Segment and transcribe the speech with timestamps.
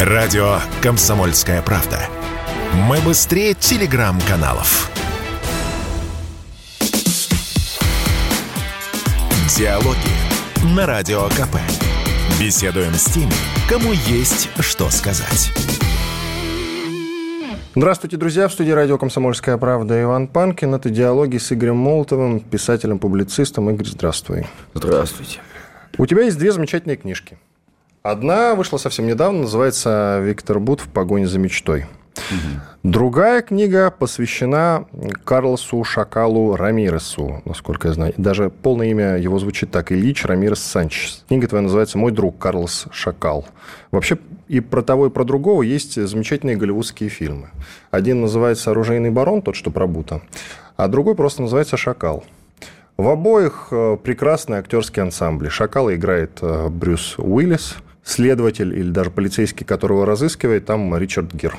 [0.00, 1.98] Радио «Комсомольская правда».
[2.86, 4.90] Мы быстрее телеграм-каналов.
[9.56, 9.96] Диалоги
[10.76, 11.56] на Радио КП.
[12.38, 13.32] Беседуем с теми,
[13.70, 15.50] кому есть что сказать.
[17.74, 18.48] Здравствуйте, друзья.
[18.48, 20.74] В студии радио «Комсомольская правда» Иван Панкин.
[20.74, 23.70] Это диалоги с Игорем Молотовым, писателем-публицистом.
[23.70, 24.46] Игорь, здравствуй.
[24.74, 25.40] Здравствуйте.
[25.96, 27.38] У тебя есть две замечательные книжки.
[28.10, 31.86] Одна вышла совсем недавно, называется «Виктор Бут в погоне за мечтой».
[32.16, 32.60] Угу.
[32.84, 34.86] Другая книга посвящена
[35.24, 38.14] Карлосу Шакалу Рамиресу, насколько я знаю.
[38.16, 41.24] Даже полное имя его звучит так, Ильич Рамирес Санчес.
[41.26, 43.44] Книга твоя называется «Мой друг Карлос Шакал».
[43.90, 47.48] Вообще и про того, и про другого есть замечательные голливудские фильмы.
[47.90, 50.22] Один называется «Оружейный барон», тот, что про Бута,
[50.76, 52.22] а другой просто называется «Шакал».
[52.96, 55.48] В обоих э, прекрасные актерские ансамбли.
[55.48, 61.56] Шакала играет э, Брюс Уиллис– следователь или даже полицейский, которого разыскивает, там Ричард Гир.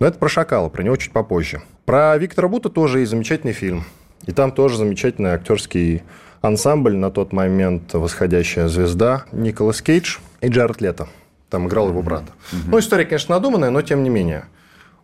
[0.00, 1.62] Но это про Шакала, про него чуть попозже.
[1.84, 3.84] Про Виктора Бута тоже есть замечательный фильм.
[4.26, 6.02] И там тоже замечательный актерский
[6.40, 11.08] ансамбль на тот момент «Восходящая звезда» Николас Кейдж и Джаред Лето.
[11.48, 12.22] Там играл его брат.
[12.22, 12.56] Mm-hmm.
[12.68, 14.44] Ну, история, конечно, надуманная, но тем не менее.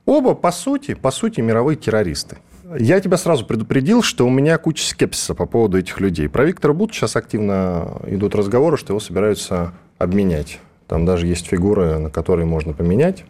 [0.05, 2.39] Оба, по сути, по сути, мировые террористы.
[2.78, 6.28] Я тебя сразу предупредил, что у меня куча скепсиса по поводу этих людей.
[6.28, 10.58] Про Виктора Бута сейчас активно идут разговоры, что его собираются обменять.
[10.89, 13.25] Там даже есть фигуры, на которые можно поменять.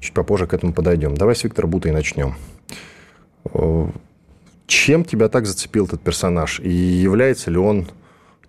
[0.00, 1.14] Чуть попозже к этому подойдем.
[1.14, 2.34] Давай с Виктора Бута и начнем.
[3.54, 3.86] Э,
[4.66, 6.60] чем тебя так зацепил этот персонаж?
[6.60, 7.88] И является ли он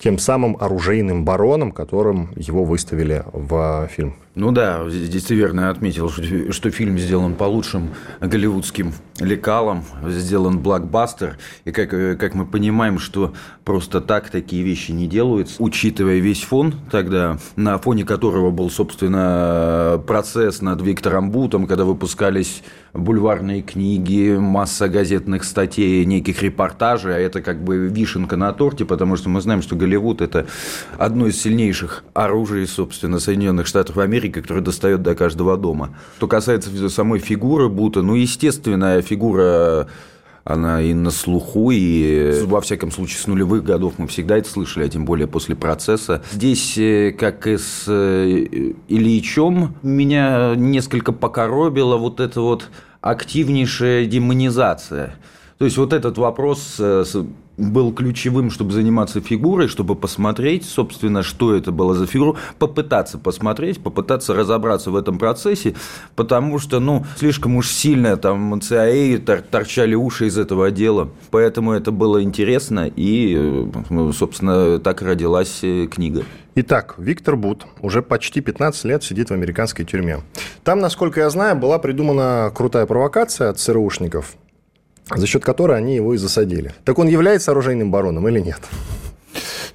[0.04, 4.16] тем самым оружейным бароном, которым его выставили в фильм?
[4.36, 10.60] Ну да, здесь ты верно отметил, что, что фильм сделан по лучшим голливудским лекалам, сделан
[10.60, 11.38] блокбастер.
[11.64, 16.74] И как, как мы понимаем, что просто так такие вещи не делаются, учитывая весь фон
[16.92, 24.88] тогда, на фоне которого был, собственно, процесс над Виктором Бутом, когда выпускались бульварные книги, масса
[24.88, 29.62] газетных статей, неких репортажей, а это как бы вишенка на торте, потому что мы знаем,
[29.62, 30.46] что Голливуд– это
[30.98, 35.96] одно из сильнейших оружий, собственно, Соединенных Штатов Америки, который достает до каждого дома.
[36.18, 39.88] Что касается самой фигуры Бута, ну, естественная фигура
[40.44, 44.86] она и на слуху, и во всяком случае с нулевых годов мы всегда это слышали,
[44.86, 46.22] а тем более после процесса.
[46.32, 52.70] Здесь, э, как и с э, Ильичом, меня несколько покоробила вот эта вот
[53.02, 55.16] активнейшая демонизация.
[55.58, 57.06] То есть вот этот вопрос э,
[57.58, 63.82] был ключевым, чтобы заниматься фигурой, чтобы посмотреть, собственно, что это было за фигура, попытаться посмотреть,
[63.82, 65.76] попытаться разобраться в этом процессе,
[66.16, 71.74] потому что, ну, слишком уж сильно там CIA тор торчали уши из этого дела, поэтому
[71.74, 76.24] это было интересно, и, ну, собственно, так родилась э, книга.
[76.56, 80.20] Итак, Виктор Бут уже почти 15 лет сидит в американской тюрьме.
[80.64, 84.36] Там, насколько я знаю, была придумана крутая провокация от ЦРУшников,
[85.10, 86.74] за счет которой они его и засадили.
[86.86, 88.62] Так он является оружейным бароном или нет?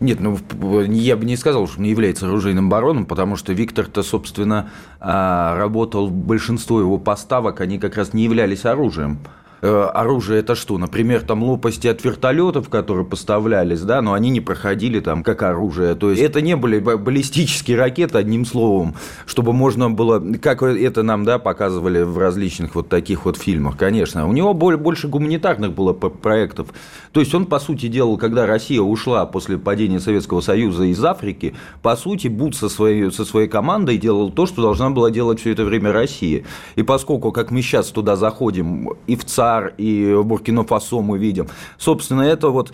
[0.00, 0.38] Нет, ну
[0.82, 6.08] я бы не сказал, что он является оружейным бароном, потому что Виктор-то, собственно, а, работал,
[6.08, 9.18] большинство его поставок, они как раз не являлись оружием.
[9.60, 10.78] Э, оружие это что?
[10.78, 15.94] Например, там лопасти от вертолетов, которые поставлялись, да, но они не проходили там как оружие.
[15.96, 18.94] То есть это не были баллистические ракеты, одним словом,
[19.26, 24.28] чтобы можно было, как это нам, да, показывали в различных вот таких вот фильмах, конечно.
[24.28, 26.68] У него больше гуманитарных было проектов.
[27.12, 31.54] То есть он, по сути, делал, когда Россия ушла после падения Советского Союза из Африки,
[31.82, 35.52] по сути, Буд со своей, со своей командой делал то, что должна была делать все
[35.52, 36.44] это время Россия.
[36.76, 41.48] И поскольку, как мы сейчас туда заходим, и в ЦАР, ЮАР и Буркино-Фасо мы видим.
[41.78, 42.72] Собственно, это вот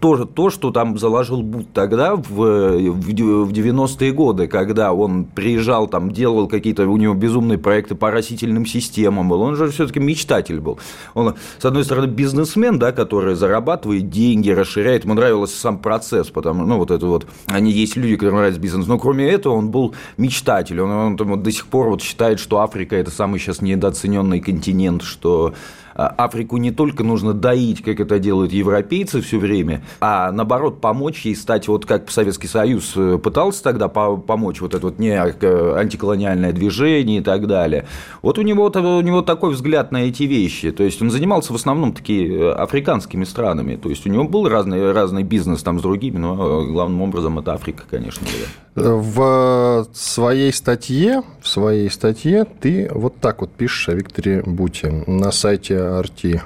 [0.00, 6.10] тоже то, что там заложил Буд тогда в, в 90-е годы, когда он приезжал, там
[6.10, 9.42] делал какие-то у него безумные проекты по растительным системам был.
[9.42, 10.78] Он же все-таки мечтатель был.
[11.14, 15.04] Он, с одной стороны, бизнесмен, да, который зарабатывает деньги, расширяет.
[15.04, 18.86] Ему нравился сам процесс, потому ну, вот это вот, они есть люди, которым нравится бизнес.
[18.86, 20.80] Но кроме этого, он был мечтатель.
[20.80, 25.02] Он, он, он до сих пор вот считает, что Африка это самый сейчас недооцененный континент,
[25.02, 25.54] что
[25.94, 31.36] Африку не только нужно доить, как это делают европейцы все время, а наоборот помочь ей
[31.36, 37.20] стать, вот как Советский Союз э, пытался тогда помочь, вот это вот не антиколониальное движение
[37.20, 37.86] и так далее.
[38.22, 40.70] Вот у него, у него такой взгляд на эти вещи.
[40.70, 43.76] То есть он занимался в основном такие э, африканскими странами.
[43.76, 47.38] То есть у него был разный, разный бизнес там с другими, но э, главным образом
[47.38, 48.26] это Африка, конечно.
[48.26, 48.63] Была.
[48.74, 55.30] В своей статье, в своей статье ты вот так вот пишешь о Викторе Буте на
[55.30, 56.42] сайте Арти.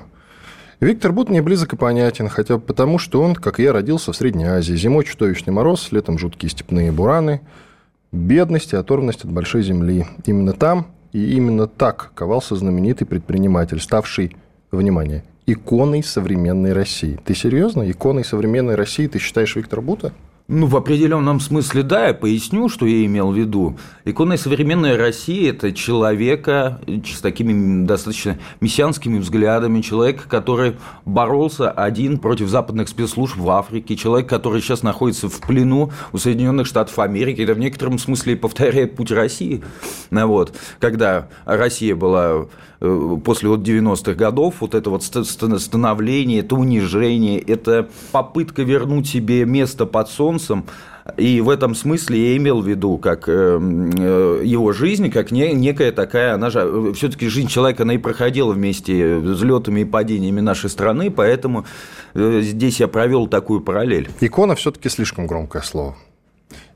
[0.81, 4.13] Виктор Бут мне близок и понятен, хотя бы потому, что он, как и я, родился
[4.13, 4.75] в Средней Азии.
[4.75, 7.41] Зимой чудовищный мороз, летом жуткие степные бураны.
[8.13, 10.07] Бедность и оторванность от большой земли.
[10.27, 14.37] Именно там и именно так ковался знаменитый предприниматель, ставший,
[14.71, 17.19] внимание, иконой современной России.
[17.25, 17.91] Ты серьезно?
[17.91, 20.13] Иконой современной России ты считаешь Виктора Бута?
[20.50, 23.77] Ну, в определенном смысле, да, я поясню, что я имел в виду.
[24.06, 32.49] Иконой современной России– это человека с такими достаточно мессианскими взглядами, человек, который боролся один против
[32.49, 37.53] западных спецслужб в Африке, человек, который сейчас находится в плену у Соединенных Штатов Америки, это
[37.53, 39.62] в некотором смысле повторяет путь России.
[40.11, 40.56] Вот.
[40.81, 42.47] Когда Россия была
[42.81, 49.85] после вот 90-х годов, вот это вот становление, это унижение, это попытка вернуть себе место
[49.85, 50.65] под солнцем,
[51.17, 55.91] и в этом смысле я имел в виду, как э, э, его жизнь, как некая
[55.91, 61.11] такая, она же, все-таки жизнь человека, она и проходила вместе взлетами и падениями нашей страны,
[61.11, 61.65] поэтому
[62.15, 64.09] здесь я провел такую параллель.
[64.21, 65.97] Икона все-таки слишком громкое слово.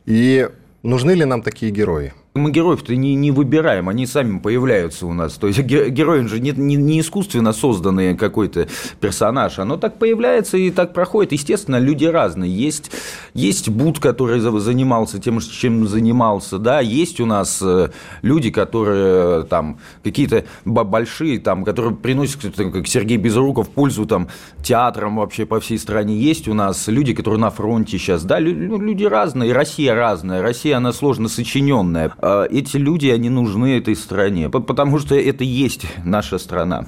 [0.07, 0.49] И
[0.83, 2.15] нужны ли нам такие герои?
[2.34, 5.34] Мы героев-то не, не выбираем, они сами появляются у нас.
[5.34, 8.69] То есть герой же не, не, не искусственно созданный какой-то
[9.00, 11.32] персонаж, оно так появляется и так проходит.
[11.32, 12.50] Естественно, люди разные.
[12.50, 12.90] Есть,
[13.34, 17.90] есть Буд, который занимался тем, чем занимался, да, есть у нас э,
[18.23, 24.29] люди, которые там какие-то большие, там, которые приносят, как Сергей Безруков, пользу там
[24.62, 26.17] театрам вообще по всей стране.
[26.17, 30.94] Есть у нас люди, которые на фронте сейчас, да, люди разные, Россия разная, Россия, она
[30.94, 36.87] сложно сочиненная эти люди, они нужны этой стране, потому что это есть наша страна.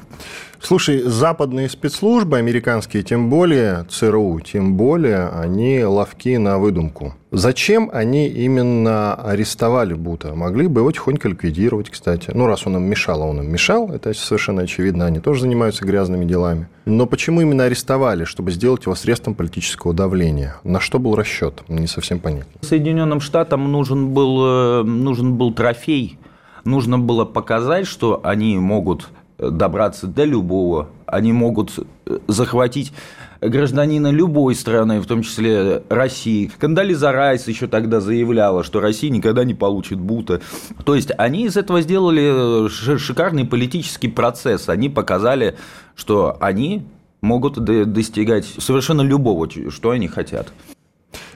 [0.66, 7.12] Слушай, западные спецслужбы, американские, тем более ЦРУ, тем более они ловки на выдумку.
[7.32, 10.34] Зачем они именно арестовали Бута?
[10.34, 12.30] Могли бы его тихонько ликвидировать, кстати.
[12.32, 15.84] Ну, раз он им мешал, а он им мешал, это совершенно очевидно, они тоже занимаются
[15.84, 16.66] грязными делами.
[16.86, 18.24] Но почему именно арестовали?
[18.24, 20.56] Чтобы сделать его средством политического давления.
[20.64, 21.62] На что был расчет?
[21.68, 22.52] Не совсем понятно.
[22.62, 26.18] Соединенным Штатам нужен был, э, нужен был трофей.
[26.64, 29.10] Нужно было показать, что они могут
[29.50, 30.88] добраться до любого.
[31.06, 31.72] Они могут
[32.06, 32.92] э, захватить
[33.40, 36.50] гражданина любой страны, в том числе России.
[36.58, 40.40] Кандализа Райс еще тогда заявляла, что Россия никогда не получит бута.
[40.84, 44.68] То есть они из этого сделали э, шикарный политический процесс.
[44.68, 45.56] Они показали,
[45.94, 46.86] что они
[47.20, 50.52] могут достигать совершенно любого, что они хотят.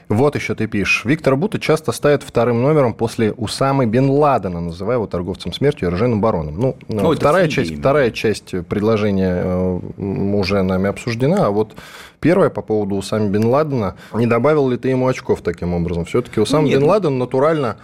[0.09, 1.05] Вот еще ты пишешь.
[1.05, 5.89] Виктор Бута часто ставит вторым номером после Усамы Бен Ладена, называя его торговцем смертью и
[5.89, 6.59] оружейным бароном.
[6.59, 11.75] Ну, ну вторая, часть, вторая часть предложения э, уже нами обсуждена, а вот
[12.21, 13.97] первая по поводу Усамы Бен Ладена.
[14.15, 16.07] Не добавил ли ты ему очков таким образом?
[16.07, 17.77] Все-таки Усам Бен Ладен натурально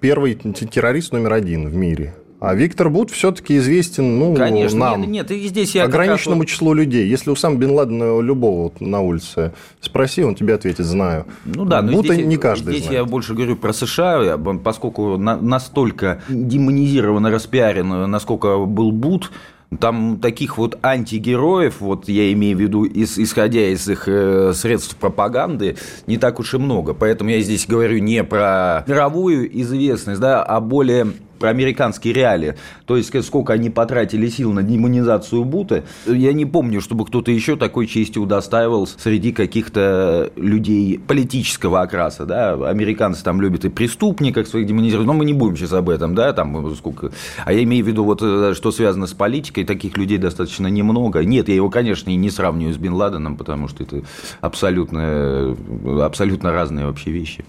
[0.00, 2.14] первый террорист номер один в мире.
[2.40, 6.50] А Виктор Бут все-таки известен ну, Конечно, нам, нет, нет, и здесь я ограниченному раз...
[6.50, 7.08] числу людей.
[7.08, 11.26] Если у сам Бен Ладена любого вот на улице спроси, он тебе ответит, знаю.
[11.44, 13.00] Ну да, но Бута здесь, не каждый Здесь знает.
[13.00, 19.32] я больше говорю про США, поскольку настолько демонизирован и распиарен, насколько был Бут,
[19.80, 25.76] там таких вот антигероев, вот я имею в виду, исходя из их э, средств пропаганды,
[26.06, 26.94] не так уж и много.
[26.94, 31.08] Поэтому я здесь говорю не про мировую известность, да, а более
[31.38, 32.56] про американские реалии,
[32.86, 37.56] то есть сколько они потратили сил на демонизацию Бута, я не помню, чтобы кто-то еще
[37.56, 44.66] такой чести удостаивался среди каких-то людей политического окраса, да, американцы там любят и преступников своих
[44.66, 47.10] демонизировать, но мы не будем сейчас об этом, да, там сколько,
[47.44, 51.24] а я имею в виду вот, э, что связано с политикой, таких людей достаточно немного,
[51.24, 54.02] нет, я его, конечно, и не сравниваю с Бен Ладеном, потому что это
[54.40, 55.56] абсолютно,
[56.04, 57.44] абсолютно разные вообще вещи.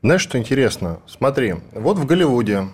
[0.00, 1.00] Знаешь, что интересно?
[1.06, 2.68] Смотри, вот в Голливуде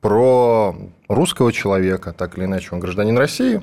[0.00, 0.76] про
[1.08, 3.60] русского человека, так или иначе он гражданин России,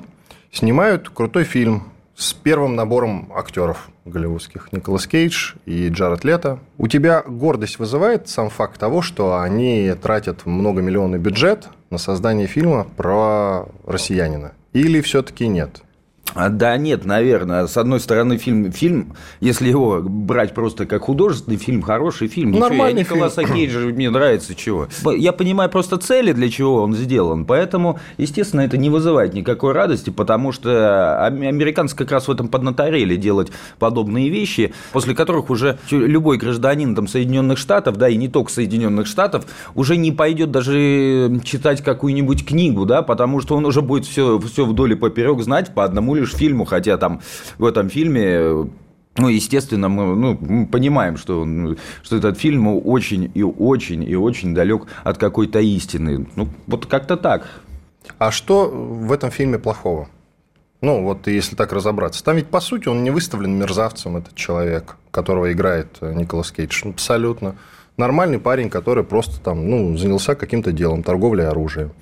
[0.52, 4.70] снимают крутой фильм с первым набором актеров голливудских.
[4.70, 6.58] Николас Кейдж и Джаред Лето.
[6.76, 12.84] У тебя гордость вызывает сам факт того, что они тратят многомиллионный бюджет на создание фильма
[12.84, 14.52] про россиянина?
[14.74, 15.82] Или все-таки нет?
[16.36, 17.66] А, да нет, наверное.
[17.66, 22.52] С одной стороны, фильм, фильм, если его брать просто как художественный фильм, хороший фильм.
[22.52, 23.54] Нормальный ничего, я Николаса фильм.
[23.56, 24.88] Кейджа мне нравится чего.
[25.16, 27.46] Я понимаю просто цели, для чего он сделан.
[27.46, 33.16] Поэтому, естественно, это не вызывает никакой радости, потому что американцы как раз в этом поднаторели
[33.16, 38.52] делать подобные вещи, после которых уже любой гражданин там, Соединенных Штатов, да, и не только
[38.52, 44.04] Соединенных Штатов, уже не пойдет даже читать какую-нибудь книгу, да, потому что он уже будет
[44.04, 47.20] все, все вдоль и поперек знать по одному лишь фильму, хотя там
[47.58, 48.68] в этом фильме
[49.18, 51.46] ну, естественно, мы, ну, мы понимаем, что,
[52.02, 56.26] что этот фильм очень и очень и очень далек от какой-то истины.
[56.36, 57.46] Ну, вот как-то так.
[58.18, 60.08] А что в этом фильме плохого?
[60.82, 62.22] Ну, вот если так разобраться.
[62.22, 66.86] Там ведь, по сути, он не выставлен мерзавцем, этот человек, которого играет Николас Кейдж.
[66.86, 67.56] Абсолютно.
[67.96, 71.92] нормальный парень, который просто там, ну, занялся каким-то делом, торговлей оружием.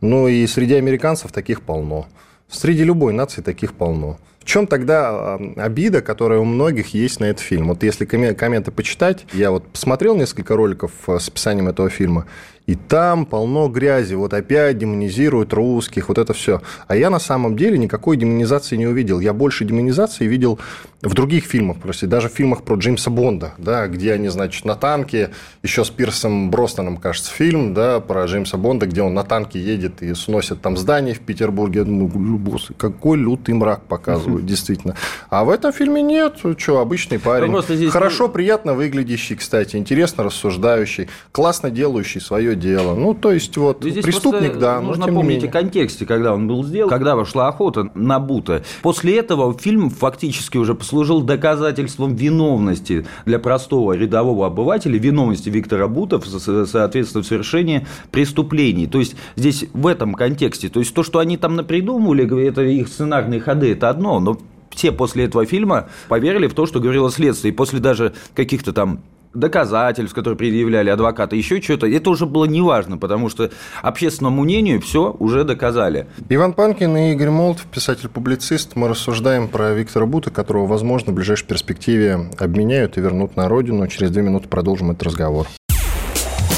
[0.00, 2.06] Ну, и среди американцев таких полно.
[2.52, 4.18] Среди любой нации таких полно.
[4.38, 7.68] В чем тогда обида, которая у многих есть на этот фильм?
[7.68, 12.26] Вот если комменты почитать, я вот посмотрел несколько роликов э, с описанием этого фильма,
[12.72, 14.14] и там полно грязи.
[14.14, 16.62] Вот опять демонизируют русских, вот это все.
[16.86, 19.20] А я на самом деле никакой демонизации не увидел.
[19.20, 20.58] Я больше демонизации видел
[21.02, 24.76] в других фильмах, просто даже в фильмах про Джеймса Бонда, да, где они, значит, на
[24.76, 25.30] танке,
[25.62, 30.00] еще с Пирсом Бростоном, кажется, фильм, да, про Джеймса Бонда, где он на танке едет
[30.00, 31.80] и сносит там здание в Петербурге.
[31.80, 34.94] Я думаю, босс, какой лютый мрак показывают, действительно.
[35.28, 37.50] А в этом фильме нет, что, обычный парень.
[37.90, 42.94] Хорошо, приятно выглядящий, кстати, интересно рассуждающий, классно делающий свое свое дело.
[42.94, 44.80] Ну, то есть, вот, Здесь преступник, да.
[44.80, 48.64] Нужно помнить о контексте, когда он был сделан, когда вошла охота на Бута.
[48.80, 56.20] После этого фильм фактически уже послужил доказательством виновности для простого рядового обывателя, виновности Виктора Бута,
[56.20, 58.86] соответственно, в совершении преступлений.
[58.86, 62.88] То есть, здесь в этом контексте, то есть, то, что они там напридумывали, это их
[62.88, 64.38] сценарные ходы, это одно, но
[64.70, 67.52] все после этого фильма поверили в то, что говорило следствие.
[67.52, 69.00] И после даже каких-то там
[69.34, 73.50] доказательств, которые предъявляли адвокаты, еще что-то, это уже было неважно, потому что
[73.82, 76.06] общественному мнению все уже доказали.
[76.28, 81.46] Иван Панкин и Игорь Молотов, писатель-публицист, мы рассуждаем про Виктора Бута, которого, возможно, в ближайшей
[81.46, 83.86] перспективе обменяют и вернут на родину.
[83.86, 85.46] Через две минуты продолжим этот разговор.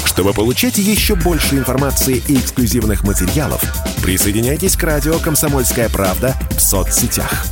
[0.05, 3.61] Чтобы получать еще больше информации и эксклюзивных материалов,
[4.01, 7.45] присоединяйтесь к радио «Комсомольская правда» в соцсетях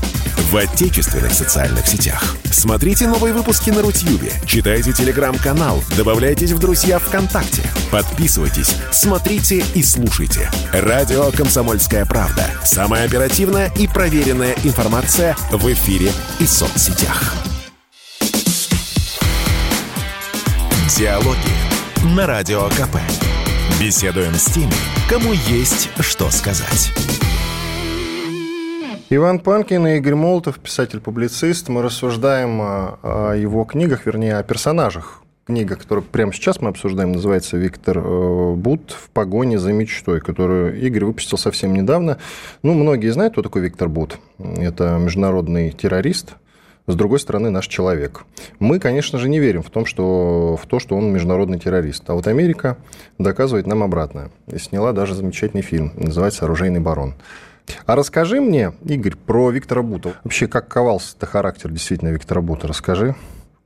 [0.53, 2.38] в отечественных социальных сетях.
[2.51, 10.51] Смотрите новые выпуски на Рутьюбе, читайте телеграм-канал, добавляйтесь в друзья ВКонтакте, подписывайтесь, смотрите и слушайте.
[10.72, 12.45] Радио «Комсомольская правда».
[12.63, 17.33] Самая оперативная и проверенная информация в эфире и соцсетях.
[20.95, 22.98] Диалоги на Радио КП.
[23.79, 24.72] Беседуем с теми,
[25.10, 26.91] кому есть что сказать.
[29.15, 31.70] Иван Панкин и Игорь Молотов, писатель-публицист.
[31.70, 35.22] Мы рассуждаем о, его книгах, вернее, о персонажах.
[35.46, 40.82] Книга, которую прямо сейчас мы обсуждаем, называется «Виктор э, Бут в погоне за мечтой», которую
[40.82, 42.17] Игорь выпустил совсем недавно.
[42.63, 44.17] Ну, многие знают, кто такой Виктор Бут.
[44.39, 46.34] Это международный террорист,
[46.88, 48.24] с другой стороны, наш человек.
[48.58, 52.10] Мы, конечно же, не верим в, том, что, в то, что он международный террорист.
[52.10, 52.77] А вот Америка
[53.20, 54.32] доказывает нам обратное.
[54.48, 57.13] И сняла даже замечательный фильм, называется «Оружейный барон».
[57.86, 60.15] А расскажи мне, Игорь, про Виктора Бута.
[60.24, 62.67] Вообще, как ковался-то характер действительно Виктора Бута?
[62.67, 63.15] Расскажи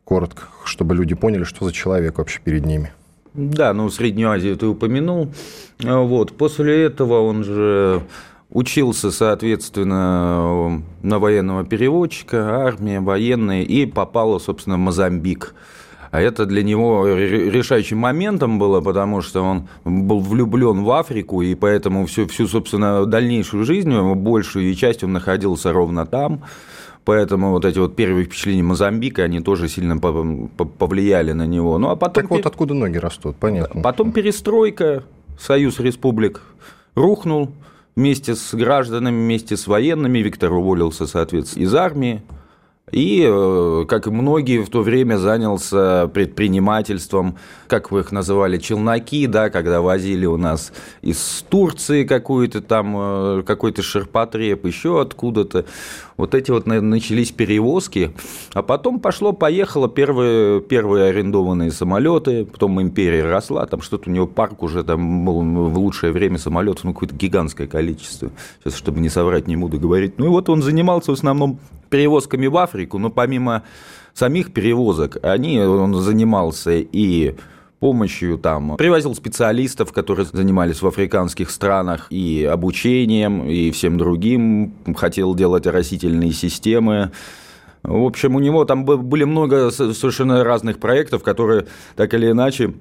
[0.03, 2.93] коротко, чтобы люди поняли, что за человек вообще перед ними.
[3.33, 5.31] Да, ну, Среднюю Азию ты упомянул.
[5.79, 6.35] Вот.
[6.37, 8.01] После этого он же
[8.49, 15.53] учился, соответственно, на военного переводчика, армия, военные, и попал, собственно, в Мозамбик.
[16.11, 21.55] А это для него решающим моментом было, потому что он был влюблен в Африку, и
[21.55, 26.41] поэтому всю, всю собственно, дальнейшую жизнь, большую часть он находился ровно там.
[27.03, 31.77] Поэтому вот эти вот первые впечатления Мозамбика, они тоже сильно повлияли на него.
[31.77, 32.23] Ну, а потом...
[32.23, 33.81] Так вот откуда ноги растут, понятно.
[33.81, 35.03] Потом перестройка,
[35.39, 36.41] Союз Республик
[36.95, 37.51] рухнул
[37.95, 40.19] вместе с гражданами, вместе с военными.
[40.19, 42.21] Виктор уволился, соответственно, из армии.
[42.91, 47.35] И, э, как и многие, в то время занялся предпринимательством,
[47.67, 53.43] как вы их называли, челноки, да, когда возили у нас из Турции какую-то там, э,
[53.45, 55.65] какой-то ширпотреб, еще откуда-то.
[56.15, 58.13] Вот эти вот начались перевозки,
[58.53, 64.63] а потом пошло-поехало первые, первые арендованные самолеты, потом империя росла, там что-то у него парк
[64.63, 68.31] уже там был в лучшее время самолетов, ну, какое-то гигантское количество.
[68.63, 70.17] Сейчас, чтобы не соврать, не буду говорить.
[70.17, 73.63] Ну, и вот он занимался в основном перевозками в Африку, но помимо
[74.13, 77.35] самих перевозок, они, он занимался и
[77.79, 85.35] помощью там привозил специалистов, которые занимались в африканских странах и обучением, и всем другим, хотел
[85.35, 87.11] делать растительные системы.
[87.83, 92.73] В общем, у него там были много совершенно разных проектов, которые так или иначе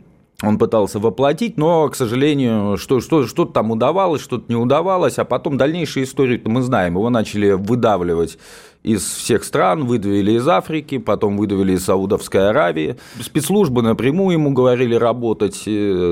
[0.42, 5.24] он пытался воплотить, но, к сожалению, что, что, что-то там удавалось, что-то не удавалось, а
[5.24, 6.94] потом дальнейшие истории мы знаем.
[6.94, 8.38] Его начали выдавливать
[8.82, 12.96] из всех стран, выдавили из Африки, потом выдавили из Саудовской Аравии.
[13.18, 15.64] Спецслужбы напрямую ему говорили работать,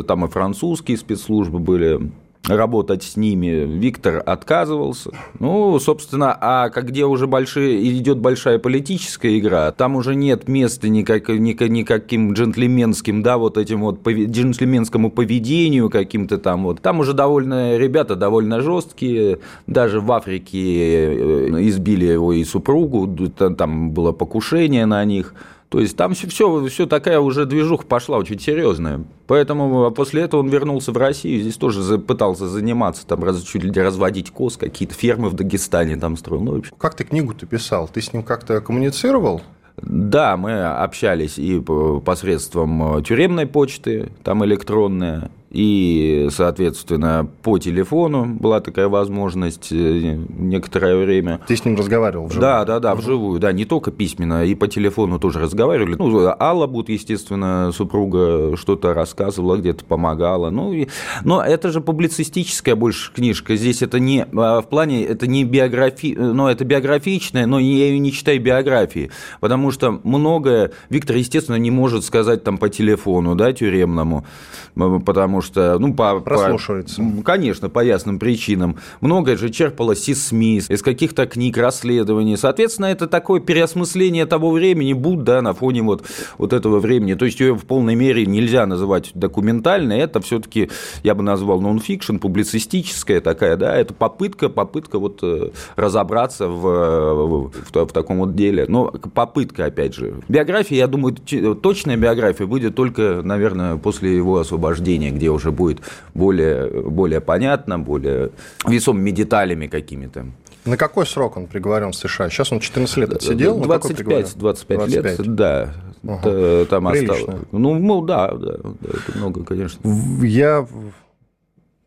[0.06, 2.10] там и французские спецслужбы были
[2.46, 3.64] работать с ними.
[3.64, 5.10] Виктор отказывался.
[5.38, 11.28] Ну, собственно, а где уже большие, идет большая политическая игра, там уже нет места никак,
[11.28, 16.80] никаким джентльменским, да, вот этим вот джентльменскому поведению каким-то там вот.
[16.80, 23.90] Там уже довольно, ребята довольно жесткие, даже в Африке э, избили его и супругу, там
[23.90, 25.34] было покушение на них.
[25.74, 29.02] То есть там все, все, все такая уже движуха пошла очень серьезная.
[29.26, 33.64] Поэтому а после этого он вернулся в Россию, здесь тоже пытался заниматься, там раз, чуть
[33.64, 36.42] ли разводить коз, какие-то фермы в Дагестане там строил.
[36.42, 37.90] Ну, как ты книгу-то писал?
[37.92, 39.42] Ты с ним как-то коммуницировал?
[39.82, 48.88] Да, мы общались и посредством тюремной почты, там электронная, и, соответственно, по телефону была такая
[48.88, 51.40] возможность э, некоторое время.
[51.46, 52.40] Ты с ним разговаривал вживую?
[52.40, 55.94] Да, да, да, вживую, да, не только письменно, и по телефону тоже разговаривали.
[55.94, 60.50] Ну, Алла Бут, естественно, супруга что-то рассказывала, где-то помогала.
[60.50, 60.88] Ну, и,
[61.22, 63.54] но это же публицистическая больше книжка.
[63.54, 68.00] Здесь это не а, в плане, это не биография, ну, это биографичная, но я ее
[68.00, 73.52] не читаю биографии, потому что многое Виктор, естественно, не может сказать там по телефону, да,
[73.52, 74.26] тюремному,
[74.74, 76.18] потому что, ну, по...
[76.18, 77.00] Прослушивается.
[77.00, 78.78] По, конечно, по ясным причинам.
[79.00, 82.36] Многое же черпалось из СМИ, из каких-то книг, расследований.
[82.36, 86.04] Соответственно, это такое переосмысление того времени, будь, да, на фоне вот,
[86.38, 87.14] вот этого времени.
[87.14, 90.70] То есть ее в полной мере нельзя называть документальной, это все таки
[91.02, 97.50] я бы назвал нон-фикшн, публицистическая такая, да, это попытка, попытка вот э, разобраться в, в,
[97.50, 98.66] в, в таком вот деле.
[98.68, 100.14] Но попытка, опять же.
[100.28, 101.16] Биография, я думаю,
[101.62, 105.80] точная биография будет только, наверное, после его освобождения, где уже будет
[106.14, 108.30] более, более понятно, более
[108.66, 110.26] весомыми деталями какими-то.
[110.64, 112.30] На какой срок он приговорен в США?
[112.30, 113.58] Сейчас он 14 лет отсидел?
[113.60, 115.74] 25, 25, 25 лет, да.
[116.06, 116.64] Ага.
[116.66, 117.24] Там осталось.
[117.52, 119.80] Ну, ну да, да, да, это много, конечно.
[120.22, 120.66] Я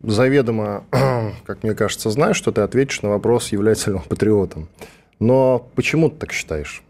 [0.01, 0.85] заведомо,
[1.45, 4.67] как мне кажется, знаю, что ты ответишь на вопрос, является ли он патриотом.
[5.19, 6.83] Но почему ты так считаешь?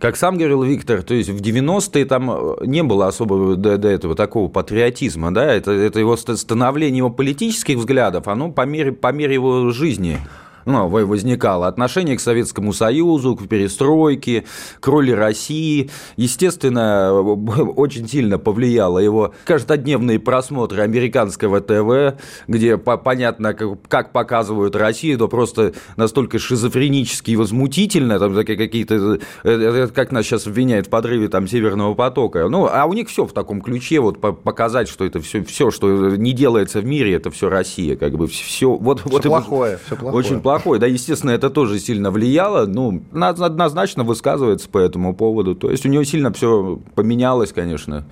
[0.00, 3.88] Как сам говорил Виктор, то есть в 90-е там э, не было особо до, до
[3.88, 9.12] этого такого патриотизма, да, это, это его становление его политических взглядов, оно по мере, по
[9.12, 10.18] мере его жизни
[10.64, 14.44] ну, возникало отношение к Советскому Союзу, к перестройке,
[14.80, 15.90] к роли России.
[16.16, 17.12] Естественно,
[17.76, 23.54] очень сильно повлияло его каждодневные просмотры американского ТВ, где понятно,
[23.88, 30.24] как показывают Россию, то просто настолько шизофренически и возмутительно, там какие-то, э, э, как нас
[30.24, 32.48] сейчас обвиняют в подрыве там Северного потока.
[32.48, 36.10] Ну, а у них все в таком ключе, вот показать, что это все, все, что
[36.16, 38.72] не делается в мире, это все Россия, как бы все.
[38.74, 40.24] Вот, все вот плохое, все плохое.
[40.24, 40.78] Очень плохое плохой.
[40.78, 42.66] Да, естественно, это тоже сильно влияло.
[42.66, 45.54] Ну, однозначно высказывается по этому поводу.
[45.54, 48.04] То есть у него сильно все поменялось, конечно.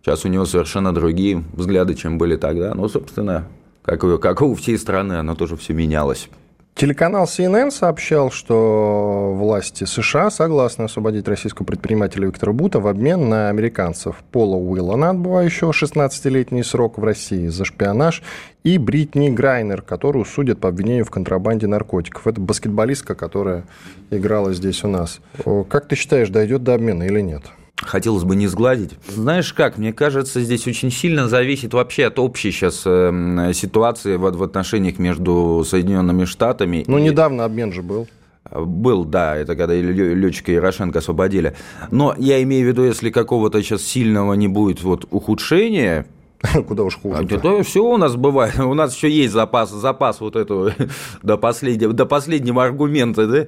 [0.00, 2.74] Сейчас у него совершенно другие взгляды, чем были тогда.
[2.74, 3.48] Но, собственно,
[3.82, 6.28] как, как у всей страны, оно тоже все менялось.
[6.74, 13.50] Телеканал CNN сообщал, что власти США согласны освободить российского предпринимателя Виктора Бута в обмен на
[13.50, 18.22] американцев Пола Уиллана, отбывающего 16-летний срок в России за шпионаж,
[18.64, 22.26] и Бритни Грайнер, которую судят по обвинению в контрабанде наркотиков.
[22.26, 23.64] Это баскетболистка, которая
[24.10, 25.20] играла здесь у нас.
[25.68, 27.42] Как ты считаешь, дойдет до обмена или нет?
[27.82, 28.92] Хотелось бы не сгладить.
[29.08, 34.30] Знаешь как, мне кажется, здесь очень сильно зависит вообще от общей сейчас эм, ситуации в,
[34.30, 36.84] в отношениях между Соединенными Штатами.
[36.86, 37.02] Ну, и...
[37.02, 38.06] недавно обмен же был.
[38.50, 41.54] Был, да, это когда летчика Ярошенко освободили.
[41.90, 46.06] Но я имею в виду, если какого-то сейчас сильного не будет вот ухудшения,
[46.68, 47.26] Куда уж хуже.
[47.30, 48.58] А, то все у нас бывает.
[48.58, 50.72] У нас еще есть запас, запас вот этого
[51.22, 53.46] до последнего, до последнего аргумента, да?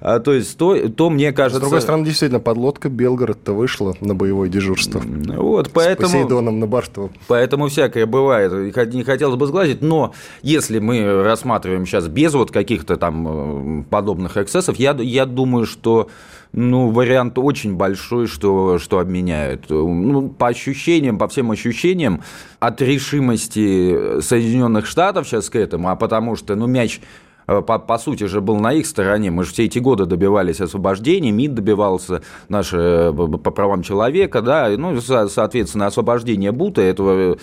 [0.00, 1.58] А, то есть, то, то мне кажется...
[1.58, 5.00] С другой стороны, действительно, подлодка Белгород-то вышла на боевое дежурство.
[5.00, 6.08] Вот, поэтому...
[6.08, 7.10] С Посейдоном на борту.
[7.26, 8.52] Поэтому всякое бывает.
[8.92, 14.36] Не хотелось бы сглазить, но если мы рассматриваем сейчас без вот каких-то там э, подобных
[14.36, 16.08] эксцессов, я, я думаю, что
[16.52, 19.68] ну, вариант очень большой, что, что обменяют.
[19.68, 22.22] Ну, по ощущениям, по всем ощущениям,
[22.58, 27.00] от решимости Соединенных Штатов сейчас к этому, а потому что, ну, мяч
[27.46, 29.30] э, по, по сути же был на их стороне.
[29.30, 34.70] Мы же все эти годы добивались освобождения, МИД добивался наши э, по правам человека, да,
[34.70, 37.36] ну, соответственно, освобождение Бута этого.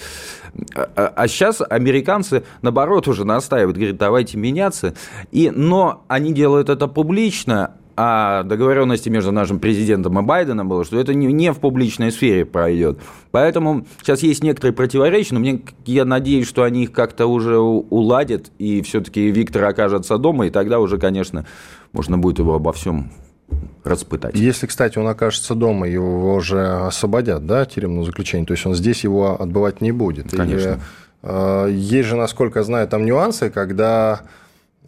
[0.76, 4.96] А, а сейчас американцы, наоборот, уже настаивают, говорят, давайте меняться.
[5.32, 11.00] И, но они делают это публично, о договоренности между нашим президентом и Байденом было, что
[11.00, 13.00] это не в публичной сфере пройдет.
[13.32, 18.52] Поэтому сейчас есть некоторые противоречия, но мне, я надеюсь, что они их как-то уже уладят,
[18.58, 21.46] и все-таки Виктор окажется дома, и тогда уже, конечно,
[21.94, 23.12] можно будет его обо всем
[23.84, 24.36] распытать.
[24.36, 29.04] Если, кстати, он окажется дома, его уже освободят, да, тюремного заключения, то есть он здесь
[29.04, 30.32] его отбывать не будет.
[30.32, 30.72] Конечно.
[30.72, 30.78] И,
[31.24, 34.22] э, есть же, насколько я знаю, там нюансы, когда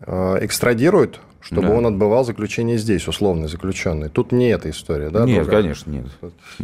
[0.02, 1.74] э, экстрадируют чтобы Да.
[1.76, 4.10] он отбывал заключение здесь, условный заключенный.
[4.10, 5.24] Тут не эта история, да?
[5.26, 5.62] нет, другая?
[5.62, 6.06] конечно, нет.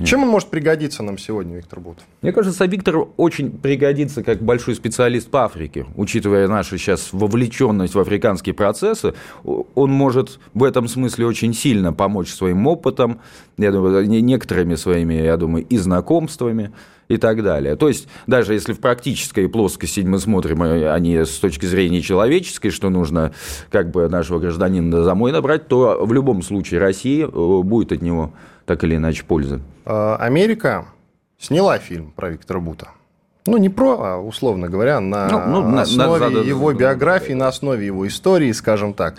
[0.06, 2.00] Чем он может пригодиться нам сегодня, Виктор Бут?
[2.22, 5.86] Мне кажется, Виктор очень пригодится как большой специалист по Африке.
[5.96, 12.32] Учитывая нашу сейчас вовлеченность в африканские процессы, он может в этом смысле очень сильно помочь
[12.32, 13.20] своим опытом,
[13.58, 16.72] я думаю, не- некоторыми своими, я думаю, и знакомствами
[17.08, 17.76] и так далее.
[17.76, 22.70] То есть, даже если в практической плоскости мы смотрим, э, а с точки зрения человеческой,
[22.70, 23.34] что нужно
[23.72, 28.34] как бы нашего гражданина домой набрать, то в любом случае Россия э, будет от него
[28.66, 29.60] так или иначе польза.
[29.86, 30.86] А, Америка
[31.38, 32.90] сняла фильм про Виктора Бута.
[33.46, 37.34] Ну, не про, а, условно говоря, на Ну, ну, на- основе на- его да, биографии,
[37.34, 39.16] на основе его истории, скажем так.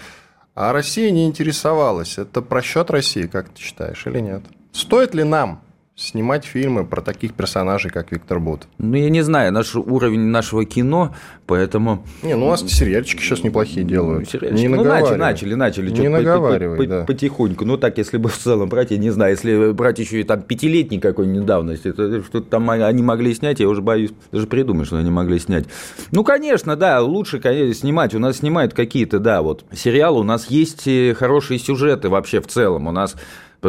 [0.55, 2.17] А Россия не интересовалась.
[2.17, 4.43] Это просчет России, как ты считаешь, или нет?
[4.73, 5.61] Стоит ли нам
[5.97, 8.63] снимать фильмы про таких персонажей, как Виктор Бут?
[8.79, 11.15] Ну, я не знаю, наш уровень нашего кино,
[11.47, 12.05] поэтому...
[12.23, 14.29] Не, ну у нас сериальчики сейчас неплохие делают.
[14.29, 14.61] Сериальчики.
[14.61, 15.19] Не ну, начали, наговаривай.
[15.19, 15.91] начали, начали.
[15.91, 17.05] Не что-то по- по- наговаривай, по- да.
[17.05, 17.65] Потихоньку.
[17.65, 20.43] Ну, так, если бы в целом брать, я не знаю, если брать еще и там
[20.43, 24.97] пятилетний какой-нибудь давности, то что-то там они могли снять, я уже боюсь даже придумать, что
[24.97, 25.67] они могли снять.
[26.11, 28.15] Ну, конечно, да, лучше, конечно, снимать.
[28.17, 32.49] У нас снимают какие-то, да, вот сериалы, у нас есть э, хорошие сюжеты вообще в
[32.49, 32.89] целом.
[32.89, 33.15] У нас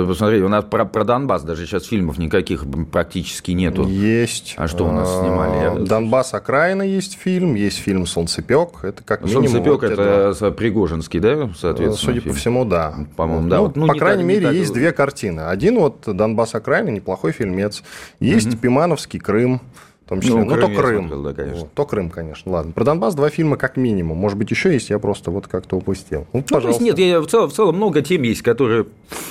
[0.03, 3.87] Посмотри, у нас про, про Донбасс даже сейчас фильмов никаких практически нету.
[3.87, 4.55] Есть.
[4.57, 5.61] А что у нас снимали?
[5.61, 8.83] Я- А, Донбасс окраина есть фильм, есть фильм Солнцепек.
[8.83, 9.47] Это как минимум.
[9.47, 12.13] Солнцепек вот это с- Пригожинский, да, соответственно?
[12.13, 12.33] Судя фильм?
[12.33, 12.93] по всему, да.
[13.15, 13.57] По-моему, да.
[13.57, 15.41] Ну, Вот, ну, по не крайней так- мере, так- есть две картины.
[15.41, 17.83] Один вот Донбасс окраина, неплохой фильмец.
[18.19, 19.61] Есть Пимановский Крым.
[20.05, 21.07] В том числе, Ну, ну, то Крым.
[21.07, 21.61] смотрел, да, конечно.
[21.61, 22.51] Вот, то Крым, конечно.
[22.51, 22.71] Ладно.
[22.73, 24.19] Про Донбасс два фильма как минимум.
[24.19, 26.27] Может быть, еще есть, я просто вот как-то упустил.
[26.31, 26.83] Ну, Ну, то есть пожалуйста.
[26.83, 28.85] нет, я, в, целом, в целом много тем есть, которые,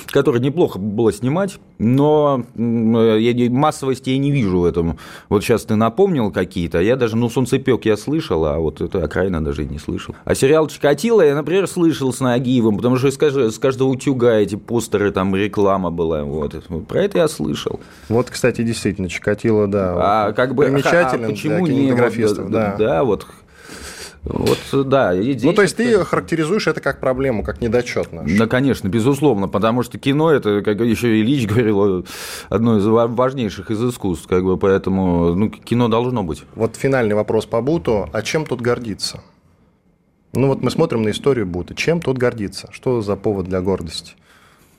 [0.07, 4.97] которые неплохо было снимать, но э, я, массовости я не вижу в этом.
[5.29, 9.41] Вот сейчас ты напомнил какие-то, я даже, ну, «Солнцепек» я слышал, а вот это «Окраина»
[9.41, 10.13] даже не слышал.
[10.25, 15.11] А сериал «Чикатило» я, например, слышал с Нагиевым, потому что с каждого утюга эти постеры,
[15.11, 16.53] там реклама была, вот.
[16.89, 17.79] Про это я слышал.
[18.09, 20.27] Вот, кстати, действительно, Чикатило, да.
[20.27, 22.75] А как бы примечателен а почему для не кинематографистов, вот, да.
[22.77, 23.27] да, вот,
[24.23, 25.13] вот, да.
[25.13, 28.31] и Ну, то есть ты характеризуешь это как проблему, как недочет наш.
[28.31, 32.05] Да, конечно, безусловно, потому что кино это, как еще Ильич говорил,
[32.49, 36.43] одно из ва- важнейших из искусств, как бы, поэтому ну, кино должно быть.
[36.55, 38.09] Вот финальный вопрос по Буту.
[38.11, 39.21] А чем тут гордиться?
[40.35, 41.75] Ну вот мы смотрим на историю Бута.
[41.75, 42.67] Чем тут гордиться?
[42.71, 44.15] Что за повод для гордости?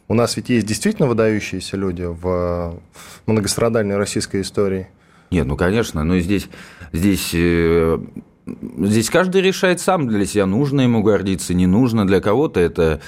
[0.06, 2.78] У нас ведь есть действительно выдающиеся люди в
[3.26, 4.88] многострадальной российской истории.
[5.30, 6.48] Нет, ну конечно, но здесь,
[6.92, 7.98] здесь, э,
[8.78, 12.06] здесь каждый решает сам для себя, нужно ему гордиться, не нужно.
[12.06, 13.00] Для кого-то это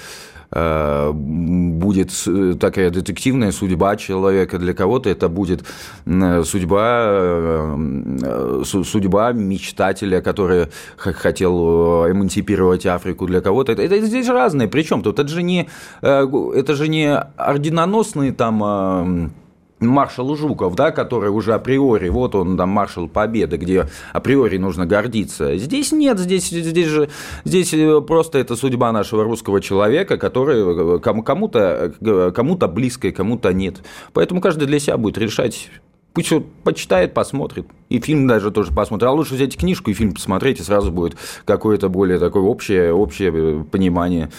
[0.50, 2.10] э, будет
[2.58, 5.64] такая детективная судьба человека, для кого-то это будет
[6.04, 14.66] судьба, э, су- судьба мечтателя, который хотел эмансипировать Африку, для кого-то это, это здесь разное.
[14.66, 15.68] Причем тут это же не,
[16.00, 19.30] это же не орденоносные там
[19.80, 25.56] маршал Жуков, да, который уже априори, вот он там маршал Победы, где априори нужно гордиться.
[25.56, 27.08] Здесь нет, здесь, здесь же
[27.44, 33.12] здесь э, просто это судьба нашего русского человека, который э, кому- кому-то э, кому-то близкая,
[33.12, 33.82] кому-то нет.
[34.12, 35.70] Поэтому каждый для себя будет решать.
[36.14, 36.32] Пусть
[36.64, 37.66] почитает, посмотрит.
[37.90, 39.06] И фильм даже тоже посмотрит.
[39.08, 43.64] А лучше взять книжку и фильм посмотреть, и сразу будет какое-то более такое общее, общее
[43.64, 44.30] понимание.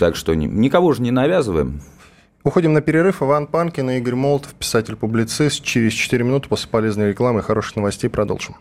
[0.00, 1.82] Так что ни- никого же не навязываем.
[2.44, 3.22] Уходим на перерыв.
[3.22, 5.62] Иван Панкин и Игорь Молотов, писатель-публицист.
[5.62, 8.56] Через 4 минуты после полезной рекламы и хороших новостей продолжим.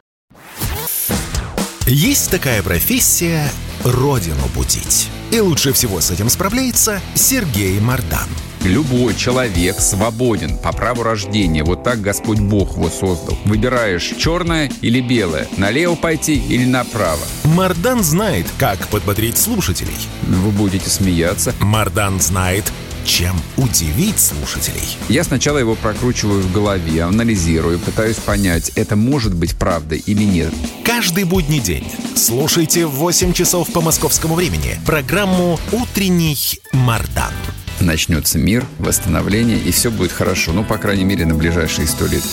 [1.86, 3.50] Есть такая профессия–
[3.86, 5.10] родину будить.
[5.32, 8.28] И лучше всего с этим справляется Сергей Мардан.
[8.64, 11.64] Любой человек свободен по праву рождения.
[11.64, 13.38] Вот так Господь Бог его создал.
[13.46, 17.24] Выбираешь черное или белое, налево пойти или направо.
[17.46, 19.96] Мардан знает, как подбодрить слушателей.
[20.24, 21.54] Вы будете смеяться.
[21.62, 22.66] Мардан знает,
[23.08, 24.98] чем удивить слушателей.
[25.08, 30.54] Я сначала его прокручиваю в голове, анализирую, пытаюсь понять, это может быть правдой или нет.
[30.84, 37.32] Каждый будний день слушайте в 8 часов по московскому времени программу «Утренний Мардан».
[37.80, 40.52] Начнется мир, восстановление, и все будет хорошо.
[40.52, 42.24] Ну, по крайней мере, на ближайшие сто лет.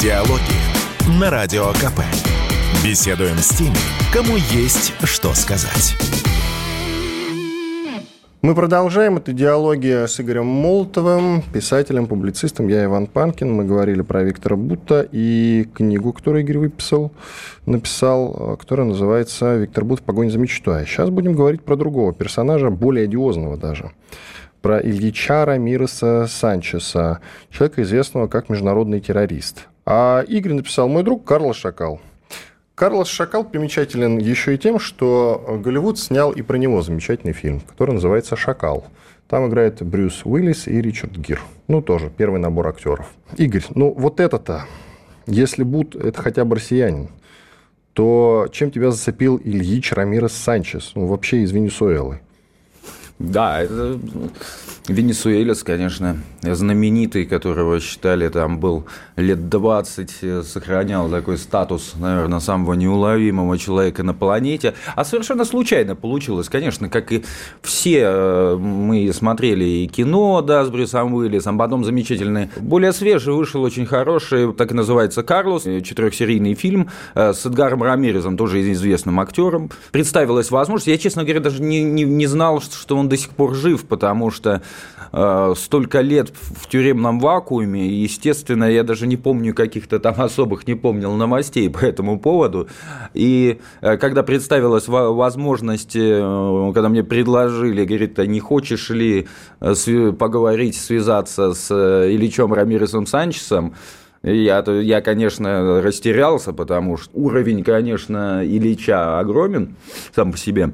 [0.00, 0.42] Диалоги
[1.20, 2.00] на Радио КП.
[2.84, 3.76] Беседуем с теми,
[4.12, 5.96] кому есть что сказать.
[8.40, 9.16] Мы продолжаем.
[9.16, 12.68] Это диалоги с Игорем Молотовым, писателем, публицистом.
[12.68, 13.52] Я Иван Панкин.
[13.52, 17.10] Мы говорили про Виктора Бута и книгу, которую Игорь выписал,
[17.66, 20.86] написал, э, которая называется «Виктор Бут в погоне за мечтой».
[20.86, 23.90] Сейчас будем говорить про другого персонажа, более одиозного даже.
[24.62, 27.18] Про Ильича Рамиреса Санчеса,
[27.50, 29.66] человека, известного как международный террорист.
[29.84, 32.00] А Игорь написал «Мой друг Карл Шакал».
[32.78, 37.94] Карлос Шакал примечателен еще и тем, что Голливуд снял и про него замечательный фильм, который
[37.94, 38.86] называется «Шакал».
[39.26, 41.40] Там играет Брюс Уиллис и Ричард Гир.
[41.66, 43.10] Ну, тоже первый набор актеров.
[43.36, 44.66] Игорь, ну вот это-то,
[45.26, 47.08] если Буд это хотя бы россиянин,
[47.94, 52.20] то чем тебя зацепил Ильич Рамирес Санчес, ну, вообще из Венесуэлы?
[53.18, 53.98] Да, это
[54.86, 62.74] Венесуэлец, конечно, знаменитый, которого считали там был лет 20, э, сохранял такой статус, наверное, самого
[62.74, 64.74] неуловимого человека на планете.
[64.94, 67.24] А совершенно случайно получилось, конечно, как и
[67.60, 73.62] все э, мы смотрели и кино, да, с Брюсом Уиллисом, потом замечательный, более свежий вышел
[73.62, 79.70] очень хороший, так и называется «Карлос», четырехсерийный фильм э, с Эдгаром Рамирезом, тоже известным актером.
[79.90, 83.54] Представилась возможность, я, честно говоря, даже не, не, не знал, что он до сих пор
[83.54, 84.62] жив, потому что
[85.12, 90.66] э, столько лет в тюремном вакууме, и, естественно, я даже не помню каких-то там особых,
[90.66, 92.68] не помнил новостей по этому поводу.
[93.14, 99.26] И э, когда представилась возможность, э, когда мне предложили, говорит, а не хочешь ли
[99.60, 103.74] э, поговорить, связаться с э, Ильичом Рамиресом Санчесом,
[104.22, 109.76] я, я, конечно, растерялся, потому что уровень, конечно, Ильича огромен
[110.14, 110.72] сам по себе.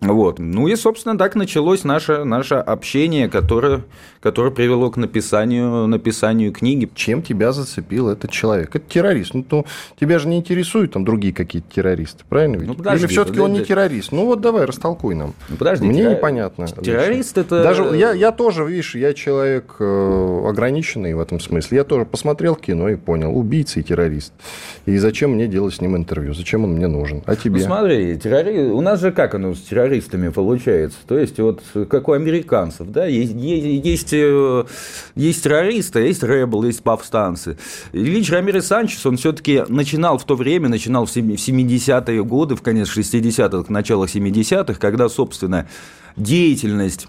[0.00, 0.38] Вот.
[0.38, 3.82] Ну и, собственно, так началось наше, наше общение, которое,
[4.20, 6.88] которое привело к написанию, написанию книги.
[6.94, 8.74] Чем тебя зацепил этот человек?
[8.76, 9.34] Это террорист.
[9.34, 9.64] Ну, то
[9.98, 12.68] тебя же не интересуют там другие какие-то террористы, правильно ведь?
[12.68, 14.12] Ну, подожди, Или все-таки он не террорист?
[14.12, 15.34] Ну вот давай, растолкуй нам.
[15.48, 16.16] Ну, подожди, Мне террор...
[16.16, 16.66] непонятно.
[16.66, 17.62] Террорист это...
[17.62, 21.78] Даже я, я тоже, видишь, я человек э, ограниченный в этом смысле.
[21.78, 24.32] Я тоже посмотрел кино и понял, убийца и террорист.
[24.84, 26.34] И зачем мне делать с ним интервью?
[26.34, 27.22] Зачем он мне нужен?
[27.26, 27.60] А тебе?
[27.60, 28.70] Ну смотри, террорист...
[28.72, 29.93] у нас же как оно с террористом?
[29.94, 30.98] Террористами получается.
[31.06, 34.64] То есть, вот как у американцев, да, есть, есть, э,
[35.14, 37.56] есть террористы, есть ребел, есть повстанцы.
[37.92, 42.94] Ильич Рамирес Санчес, он все-таки начинал в то время, начинал в 70-е годы, в конец
[42.96, 45.68] 60-х, начало 70-х, когда, собственно,
[46.16, 47.08] деятельность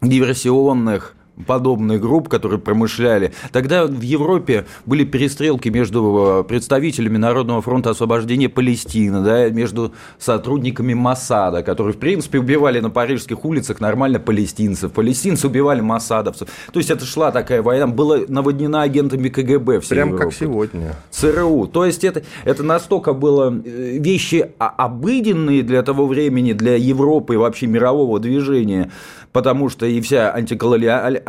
[0.00, 1.14] диверсионных
[1.46, 3.32] подобных групп, которые промышляли.
[3.52, 10.94] Тогда в Европе были перестрелки между э, представителями Народного фронта освобождения Палестины, да, между сотрудниками
[10.94, 14.92] Масада, которые, в принципе, убивали на парижских улицах нормально палестинцев.
[14.92, 16.48] Палестинцы убивали масадовцев.
[16.72, 19.80] То есть это шла такая война, была наводнена агентами КГБ.
[19.80, 20.24] Прям Европы.
[20.24, 20.96] как сегодня.
[21.10, 21.66] ЦРУ.
[21.66, 27.36] То есть это, это настолько было э, вещи обыденные для того времени, для Европы и
[27.36, 28.90] вообще мирового движения,
[29.32, 31.21] потому что и вся антиколониальная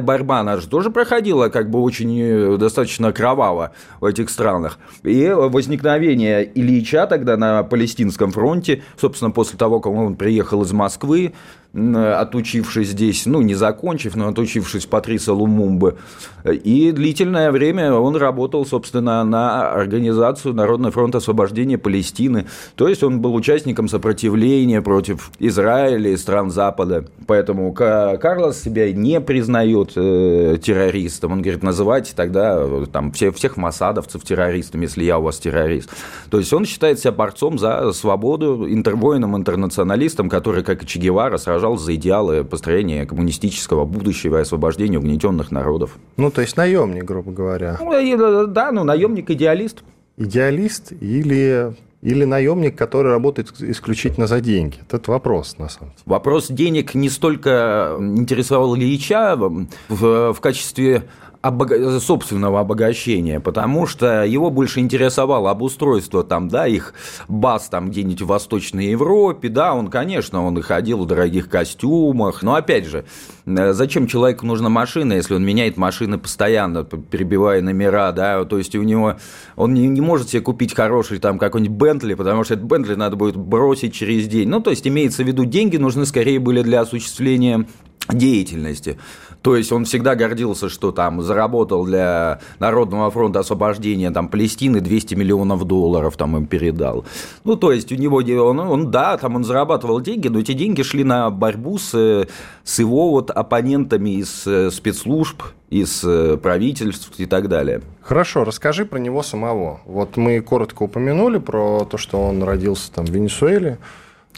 [0.00, 4.78] борьба, она же тоже проходила как бы очень э, достаточно кроваво в этих странах.
[5.02, 11.34] И возникновение Ильича тогда на Палестинском фронте, собственно, после того, как он приехал из Москвы,
[11.76, 15.96] отучившись здесь, ну, не закончив, но отучившись Патриса Лумумбы.
[16.44, 22.46] И длительное время он работал, собственно, на организацию Народный фронт освобождения Палестины.
[22.76, 27.04] То есть он был участником сопротивления против Израиля и стран Запада.
[27.26, 31.32] Поэтому Карлос себя не признает э, террористом.
[31.32, 35.90] Он говорит, называйте тогда э, там, все, всех масадовцев террористами, если я у вас террорист.
[36.30, 41.36] То есть он считает себя борцом за свободу, интервоином, интернационалистом, который, как и Че Гевара,
[41.36, 45.98] сражался сражался за идеалы построения коммунистического будущего и освобождения угнетенных народов.
[46.16, 47.78] Ну, то есть наемник, грубо говоря.
[47.80, 49.82] Ну, да, ну, наемник-идеалист.
[50.16, 54.76] Идеалист или или наемник, который работает исключительно за деньги?
[54.90, 56.02] Это вопрос, на самом деле.
[56.04, 61.02] Вопрос денег не столько интересовал Ильича в, в качестве
[61.46, 62.00] обога...
[62.00, 66.94] собственного обогащения, потому что его больше интересовало обустройство там, да, их
[67.28, 72.54] баз там где-нибудь в Восточной Европе, да, он, конечно, он ходил в дорогих костюмах, но
[72.54, 73.04] опять же,
[73.46, 78.74] э, зачем человеку нужна машина, если он меняет машины постоянно, перебивая номера, да, то есть
[78.74, 79.16] у него,
[79.56, 83.16] он не, не может себе купить хороший там какой-нибудь Бентли, потому что этот Бентли надо
[83.16, 86.80] будет бросить через день, ну, то есть имеется в виду, деньги нужны скорее были для
[86.80, 87.66] осуществления
[88.08, 88.98] деятельности.
[89.42, 95.14] То есть он всегда гордился, что там заработал для Народного фронта освобождения там, Палестины 200
[95.14, 97.04] миллионов долларов там им передал.
[97.44, 100.82] Ну, то есть у него, он, он да, там он зарабатывал деньги, но эти деньги
[100.82, 102.26] шли на борьбу с,
[102.64, 107.82] с его вот оппонентами из э, спецслужб, из э, правительств и так далее.
[108.02, 109.80] Хорошо, расскажи про него самого.
[109.84, 113.78] Вот мы коротко упомянули про то, что он родился там в Венесуэле,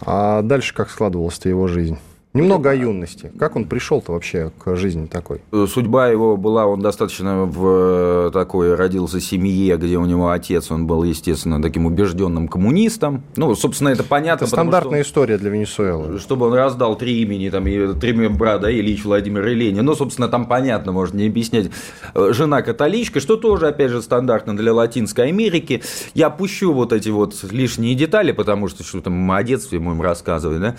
[0.05, 1.99] а дальше как складывалась его жизнь?
[2.39, 3.33] Немного о юности.
[3.39, 5.41] Как он пришел-то вообще к жизни такой?
[5.69, 11.03] Судьба его была, он достаточно в такой, родился семье, где у него отец, он был,
[11.03, 13.23] естественно, таким убежденным коммунистом.
[13.37, 14.45] Ну, собственно, это понятно.
[14.45, 16.19] Это стандартная он, история для Венесуэлы.
[16.19, 19.85] Чтобы он раздал три имени, там, три мембра, да, Ильич, Владимир и Ленин.
[19.85, 21.71] Ну, собственно, там понятно, можно не объяснять.
[22.15, 25.83] Жена католичка, что тоже, опять же, стандартно для Латинской Америки.
[26.15, 30.03] Я опущу вот эти вот лишние детали, потому что что там о детстве мы им
[30.03, 30.77] рассказывали, да.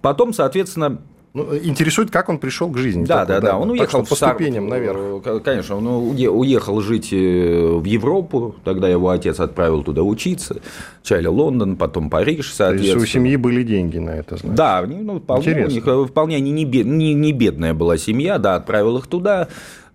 [0.00, 0.91] Потом, соответственно,
[1.34, 3.06] ну, интересует, как он пришел к жизни.
[3.06, 3.56] Да, да, да.
[3.56, 4.98] Он уехал по ступеням наверх.
[5.24, 8.54] Э, конечно, он уехал жить э, в Европу.
[8.64, 10.60] Тогда его отец отправил туда учиться.
[11.00, 12.96] Вначале Лондон, потом Париж, соответственно.
[12.96, 14.54] То есть у семьи были деньги на это, значит?
[14.54, 18.56] Да, ну, вполне, у них э, вполне не, не, не, не бедная была семья, да,
[18.56, 19.48] отправил их туда.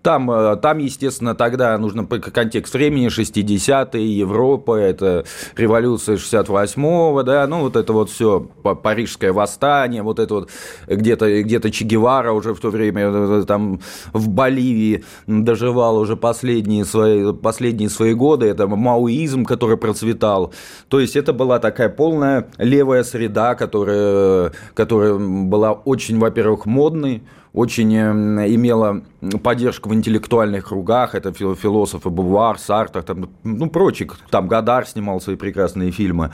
[0.08, 7.60] Там, э, там, естественно, тогда нужно контекст времени, 60-е, Европа, это революция 68-го, да, ну,
[7.60, 10.50] вот это вот все, парижское восстание, вот это вот
[10.86, 13.80] где-то где Че Гевара уже в то время э, там
[14.14, 20.54] в Боливии доживал уже последние свои, последние свои годы, это мауизм, который процветал.
[20.88, 27.94] То есть это была такая полная левая среда, которая, которая была очень, во-первых, модной, очень
[27.94, 29.02] имела
[29.42, 35.36] поддержку в интеллектуальных кругах, это философы Бувар, Сартер, там, ну, прочих, там Гадар снимал свои
[35.36, 36.30] прекрасные фильмы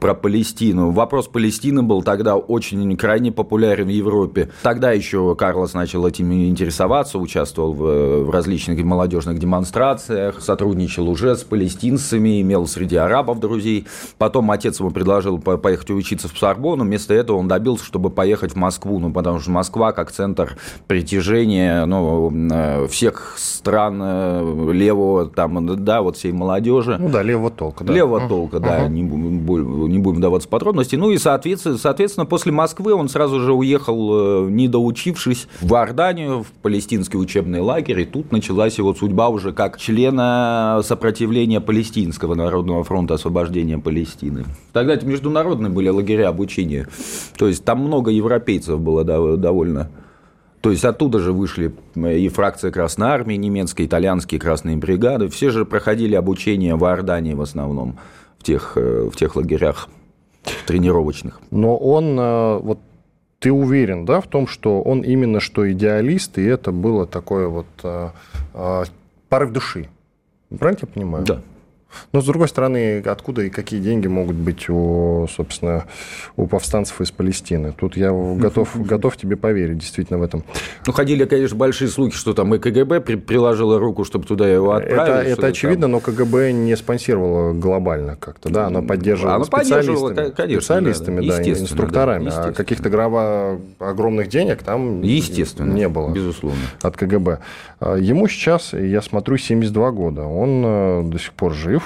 [0.00, 0.90] про Палестину.
[0.90, 4.50] Вопрос Палестины был тогда очень крайне популярен в Европе.
[4.62, 11.42] Тогда еще Карлос начал этим интересоваться, участвовал в, в различных молодежных демонстрациях, сотрудничал уже с
[11.42, 13.86] палестинцами, имел среди арабов друзей.
[14.18, 18.56] Потом отец ему предложил поехать учиться в Сорбону, вместо этого он добился, чтобы поехать в
[18.56, 22.21] Москву, ну, потому что Москва как центр притяжения ну,
[22.88, 26.96] всех стран э, левого, там, да, вот всей молодежи.
[26.98, 27.84] Ну да, левого толка.
[27.84, 27.92] Да.
[27.92, 30.96] Левого толка, да, не, не будем даваться подробности.
[30.96, 36.42] Ну и, соответственно, соответственно, после Москвы он сразу же уехал, э, не доучившись, в Иорданию,
[36.42, 42.84] в палестинский учебный лагерь, и тут началась его судьба уже как члена сопротивления Палестинского народного
[42.84, 44.44] фронта освобождения Палестины.
[44.72, 46.88] Тогда это международные были лагеря обучения,
[47.36, 49.90] то есть там много европейцев было довольно
[50.62, 55.28] то есть оттуда же вышли и фракция Красной Армии немецкой, итальянские красные бригады.
[55.28, 57.98] Все же проходили обучение в Иордании в основном,
[58.38, 59.88] в тех, э, в тех лагерях
[60.66, 61.40] тренировочных.
[61.50, 62.78] Но он, э, вот
[63.40, 67.66] ты уверен, да, в том, что он именно что идеалист, и это было такое вот
[67.82, 68.10] э,
[69.28, 69.88] порыв души.
[70.56, 71.24] Правильно я понимаю?
[71.24, 71.40] Да.
[72.12, 75.84] Но, с другой стороны, откуда и какие деньги могут быть у, собственно,
[76.36, 77.72] у повстанцев из Палестины?
[77.72, 80.44] Тут я готов, готов тебе поверить действительно в этом.
[80.86, 84.72] Ну, ходили, конечно, большие слухи, что там и КГБ при, приложила руку, чтобы туда его
[84.72, 85.28] отправить.
[85.28, 85.92] Это, это очевидно, там.
[85.92, 88.66] но КГБ не спонсировало глобально как-то, да?
[88.66, 92.30] Оно поддерживало Оно специалистами, конечно, специалистами да, да, инструкторами.
[92.30, 96.10] Да, а каких-то гроба огромных денег там естественно, не было.
[96.10, 96.60] Безусловно.
[96.82, 97.40] От КГБ.
[97.80, 100.22] А, ему сейчас, я смотрю, 72 года.
[100.22, 101.81] Он э, до сих пор жив,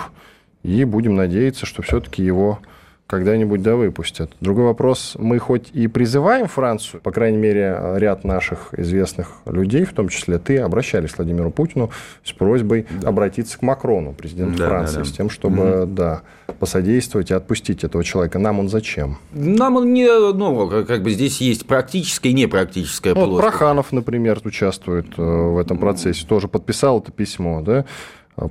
[0.66, 2.58] и будем надеяться, что все-таки его
[3.06, 4.32] когда-нибудь да выпустят.
[4.40, 9.92] Другой вопрос, мы хоть и призываем Францию, по крайней мере, ряд наших известных людей, в
[9.92, 11.90] том числе ты, обращались к Владимиру Путину
[12.24, 13.08] с просьбой да.
[13.08, 15.08] обратиться к Макрону, президенту да, Франции, да, да.
[15.08, 15.92] с тем, чтобы, угу.
[15.92, 16.22] да,
[16.58, 18.40] посодействовать и отпустить этого человека.
[18.40, 19.18] Нам он зачем?
[19.32, 23.40] Нам он не, ну, как бы здесь есть практическая и непрактическая ну, плоскость.
[23.42, 27.84] Проханов, например, участвует э, в этом процессе, тоже подписал это письмо, да,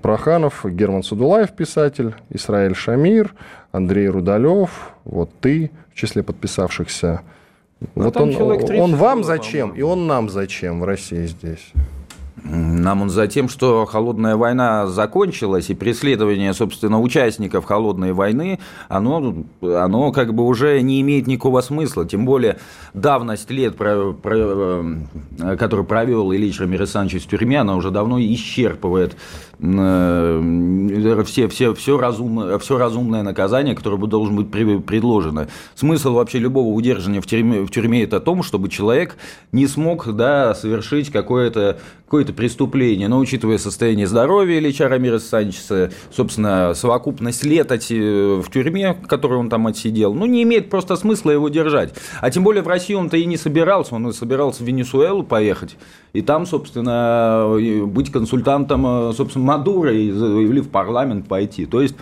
[0.02, 3.36] Проханов, Герман Судулаев, писатель, Исраиль Шамир,
[3.72, 7.22] Андрей Рудалев, вот ты в числе подписавшихся.
[7.94, 11.72] Но вот он, он вам зачем, и он нам зачем в России здесь?
[12.44, 19.46] Нам он за тем, что холодная война закончилась, и преследование, собственно, участников холодной войны, оно,
[19.62, 22.06] оно как бы уже не имеет никакого смысла.
[22.06, 22.58] Тем более
[22.94, 24.84] давность лет, про, про,
[25.40, 29.16] э, который провел Ильич Рамир Александрович в тюрьме, она уже давно исчерпывает
[31.26, 35.48] все, все, все, разумное, все разумное наказание, которое бы должно быть предложено.
[35.76, 39.18] Смысл вообще любого удержания в тюрьме, в тюрьме это о том, чтобы человек
[39.52, 46.74] не смог да, совершить какое-то какое преступление, но учитывая состояние здоровья Ильича Рамира Санчеса, собственно,
[46.76, 51.96] совокупность лет в тюрьме, которую он там отсидел, ну, не имеет просто смысла его держать.
[52.22, 55.78] А тем более в Россию он-то и не собирался, он собирался в Венесуэлу поехать,
[56.16, 61.66] и там, собственно, быть консультантом, собственно, Мадура или в парламент пойти.
[61.66, 61.96] То есть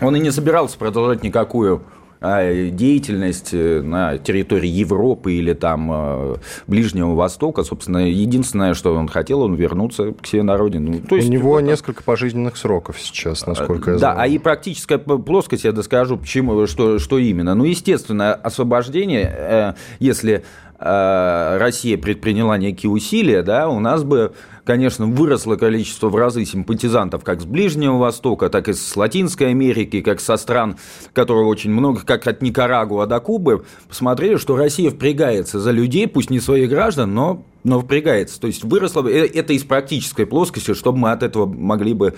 [0.00, 1.82] он и не собирался продолжать никакую
[2.20, 9.06] а, деятельность э, на территории Европы или там э, Ближнего Востока, собственно, единственное, что он
[9.06, 10.92] хотел, он вернуться к себе на родину.
[10.92, 14.16] Ну, то есть, У него вот, несколько пожизненных сроков сейчас, насколько я знаю.
[14.16, 17.54] Да, а и практическая плоскость, я доскажу, почему, что, что именно.
[17.54, 20.42] Ну, естественно, освобождение, э, если э,
[20.78, 24.32] Россия предприняла некие усилия, да, у нас бы
[24.68, 30.02] конечно, выросло количество в разы симпатизантов как с Ближнего Востока, так и с Латинской Америки,
[30.02, 30.76] как со стран,
[31.14, 36.28] которые очень много, как от Никарагуа до Кубы, посмотрели, что Россия впрягается за людей, пусть
[36.28, 38.38] не своих граждан, но но впрягается.
[38.38, 42.14] То есть выросло э, это из практической плоскости, чтобы мы от этого могли бы,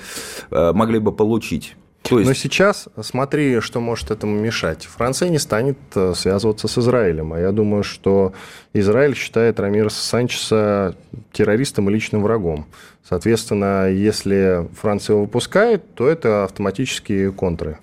[0.50, 1.76] э, могли бы получить.
[2.10, 2.28] То есть...
[2.28, 4.84] Но сейчас смотри, что может этому мешать.
[4.84, 7.32] Франция не станет э, связываться с Израилем.
[7.32, 8.32] А я думаю, что
[8.72, 10.96] Израиль считает Рамиреса Санчеса
[11.32, 12.66] террористом и личным врагом.
[13.08, 17.78] Соответственно, если Франция его выпускает, то это автоматические контры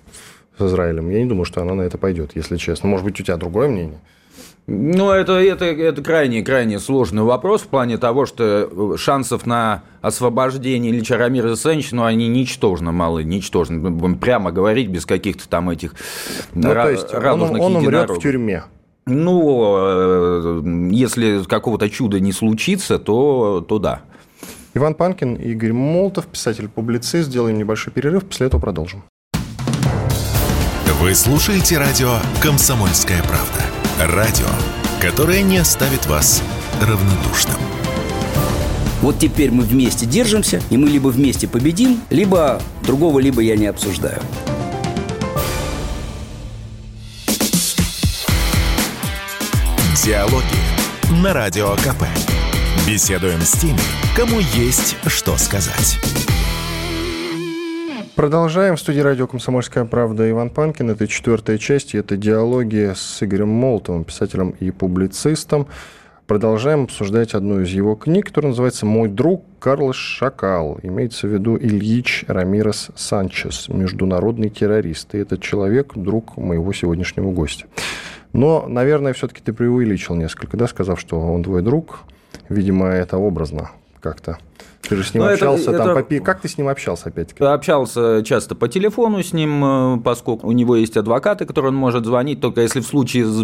[0.58, 1.08] с Израилем.
[1.08, 2.88] Я не думаю, что она на это пойдет, если честно.
[2.88, 3.98] Может быть, у тебя другое мнение?
[4.70, 11.16] Ну, это, это, это крайне-крайне сложный вопрос в плане того, что шансов на освобождение Ильича
[11.16, 13.78] Рамира Сенчину, они ничтожно малы, ничтожно.
[13.78, 15.94] Будем прямо говорить, без каких-то там этих
[16.52, 18.64] ну, то есть он, он умрет в тюрьме.
[19.06, 24.02] Ну, э, если какого-то чуда не случится, то, то да.
[24.74, 27.30] Иван Панкин, Игорь Молотов, писатель-публицист.
[27.30, 29.02] Сделаем небольшой перерыв, после этого продолжим.
[31.00, 33.87] Вы слушаете радио «Комсомольская правда».
[33.98, 34.46] Радио,
[35.00, 36.40] которое не оставит вас
[36.80, 37.56] равнодушным.
[39.02, 43.66] Вот теперь мы вместе держимся, и мы либо вместе победим, либо другого, либо я не
[43.66, 44.22] обсуждаю.
[50.04, 50.44] Диалоги
[51.20, 52.04] на Радио КП.
[52.86, 53.80] Беседуем с теми,
[54.14, 55.98] кому есть что сказать.
[58.18, 58.74] Продолжаем.
[58.74, 60.90] В студии радио «Комсомольская правда» Иван Панкин.
[60.90, 65.68] Это четвертая часть, и это диалоги с Игорем Молотовым, писателем и публицистом.
[66.26, 70.80] Продолжаем обсуждать одну из его книг, которая называется «Мой друг Карлос Шакал».
[70.82, 75.14] Имеется в виду Ильич Рамирес Санчес, международный террорист.
[75.14, 77.66] И этот человек– друг моего сегодняшнего гостя.
[78.32, 82.00] Но, наверное, все-таки ты преувеличил несколько, да, сказав, что он твой друг.
[82.48, 84.38] Видимо, это образно как-то.
[84.82, 85.94] Ты же с ним Но общался, это, там, это...
[85.96, 86.20] Попи...
[86.20, 87.44] как ты с ним общался опять-таки?
[87.44, 92.06] Общался часто по телефону с ним, э, поскольку у него есть адвокаты, которые он может
[92.06, 93.42] звонить, только если в случае с,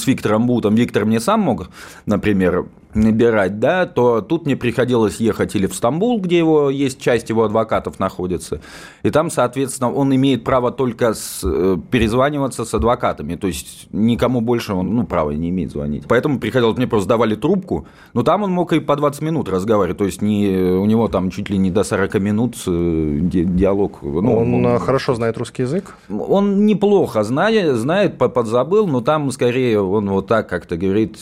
[0.00, 1.68] с Виктором Бутом, Виктор мне сам мог,
[2.04, 7.30] например, набирать, да, то тут мне приходилось ехать или в Стамбул, где его есть часть
[7.30, 8.60] его адвокатов находится,
[9.02, 14.40] и там, соответственно, он имеет право только с, э, перезваниваться с адвокатами, то есть никому
[14.40, 16.04] больше он, ну, права не имеет звонить.
[16.06, 19.98] Поэтому приходилось, мне просто давали трубку, но там он мог и по 20 минут разговаривать,
[19.98, 23.98] то есть не, у него там чуть ли не до 40 минут э, диалог.
[24.02, 25.94] Ну, он, он хорошо знает русский язык?
[26.08, 31.18] Он неплохо знает, знает, подзабыл, но там скорее он вот так как-то говорит,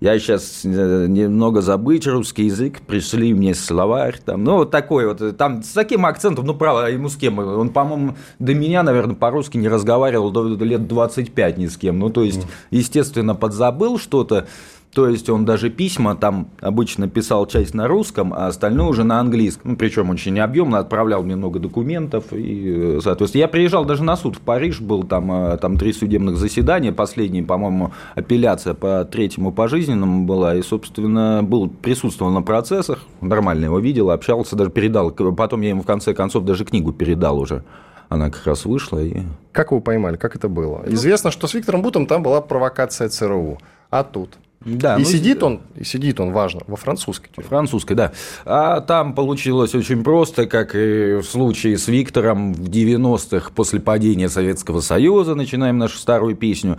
[0.00, 5.36] я сейчас э, немного забыть русский язык, пришли мне словарь, там, ну, вот такой вот,
[5.36, 9.58] там, с таким акцентом, ну, право, ему с кем, он, по-моему, до меня, наверное, по-русски
[9.58, 14.46] не разговаривал до, до лет 25 ни с кем, ну, то есть, естественно, подзабыл что-то,
[14.92, 19.20] то есть он даже письма там обычно писал часть на русском, а остальное уже на
[19.20, 19.72] английском.
[19.72, 22.24] Ну, причем очень объемно, отправлял мне много документов.
[22.32, 26.36] И, соответственно, я приезжал даже на суд в Париж, был там, э, там три судебных
[26.36, 26.92] заседания.
[26.92, 30.56] Последний, по-моему, апелляция по третьему пожизненному была.
[30.56, 35.12] И, собственно, был, присутствовал на процессах, нормально его видел, общался, даже передал.
[35.12, 37.62] Потом я ему в конце концов даже книгу передал уже
[38.08, 38.98] она как раз вышла.
[38.98, 39.18] И...
[39.52, 40.82] Как вы поймали, как это было?
[40.86, 43.58] Известно, что с Виктором Бутом там была провокация ЦРУ.
[43.88, 44.36] А тут?
[44.62, 47.48] Да, и ну, сидит он, и сидит он, важно, во французской тюрьме.
[47.48, 48.12] Французской, да.
[48.44, 54.28] А там получилось очень просто, как и в случае с Виктором в 90-х после падения
[54.28, 56.76] Советского Союза, начинаем нашу старую песню.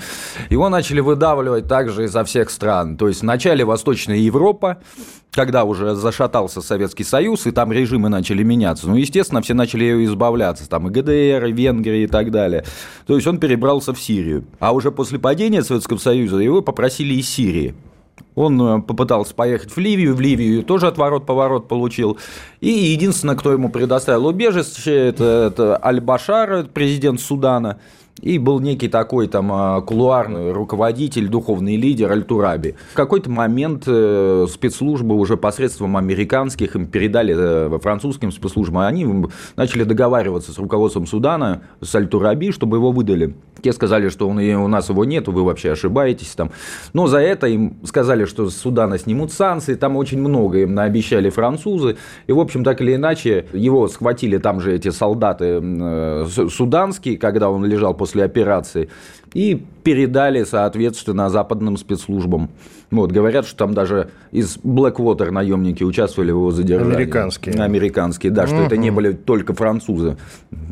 [0.51, 2.97] Его начали выдавливать также изо всех стран.
[2.97, 4.77] То есть вначале Восточная Европа,
[5.31, 8.87] когда уже зашатался Советский Союз, и там режимы начали меняться.
[8.87, 10.69] Ну, естественно, все начали ее избавляться.
[10.69, 12.65] Там и ГДР, и Венгрия и так далее.
[13.07, 14.43] То есть он перебрался в Сирию.
[14.59, 17.73] А уже после падения Советского Союза его попросили из Сирии.
[18.35, 22.17] Он э, попытался поехать в Ливию, в Ливию тоже отворот-поворот получил.
[22.59, 27.79] И единственное, кто ему предоставил убежище, это, это Аль-Башар, президент Судана.
[28.21, 32.75] И был некий такой там а, кулуарный руководитель, духовный лидер Аль-Тураби.
[32.91, 39.07] В какой-то момент э, спецслужбы уже посредством американских им передали э, французским спецслужбам, они
[39.55, 43.35] начали договариваться с руководством Судана, с Аль-Тураби, чтобы его выдали.
[43.61, 46.33] Те сказали, что он, у нас его нет, вы вообще ошибаетесь.
[46.35, 46.51] Там.
[46.93, 51.29] Но за это им сказали, что с Судана снимут санкции, там очень много им наобещали
[51.29, 51.97] французы.
[52.27, 57.49] И, в общем, так или иначе, его схватили там же эти солдаты э, суданские, когда
[57.49, 58.89] он лежал после операции.
[59.33, 62.49] и передали, соответственно, западным спецслужбам.
[62.91, 66.95] Вот, говорят, что там даже из Blackwater наемники участвовали в его задержании.
[66.95, 67.55] Американские.
[67.55, 68.63] Американские, да, что угу.
[68.63, 70.17] это не были только французы,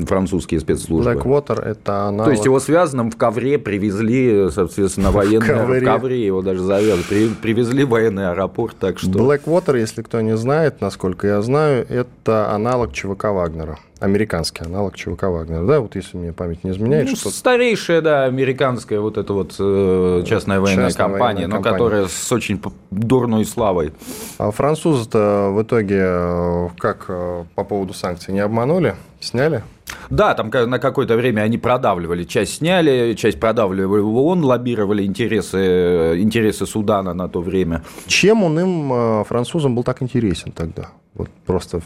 [0.06, 1.14] французские спецслужбы.
[1.14, 2.26] Blackwater– это аналог...
[2.26, 5.80] То есть его связанным в ковре привезли, соответственно, военные...
[5.80, 7.04] В ковре его даже завязали.
[7.42, 9.12] Привезли военный аэропорт, так что...
[9.12, 15.24] Blackwater, если кто не знает, насколько я знаю, это аналог ЧВК Вагнера американский аналог ЧВК
[15.24, 17.10] Вагнера, да, вот если мне память не изменяет.
[17.10, 21.56] Ну, что старейшая, да, американская вот эта вот э, частная военная частная компания, военная но
[21.56, 21.74] компания.
[21.74, 23.94] которая с очень дурной славой.
[24.38, 29.64] А французы-то в итоге э, как э, по поводу санкций не обманули, сняли?
[30.10, 36.20] Да, там на какое-то время они продавливали, часть сняли, часть продавливали в ООН, лоббировали интересы,
[36.20, 37.84] интересы Судана на то время.
[38.08, 40.90] Чем он им, французам, был так интересен тогда?
[41.20, 41.82] Вот просто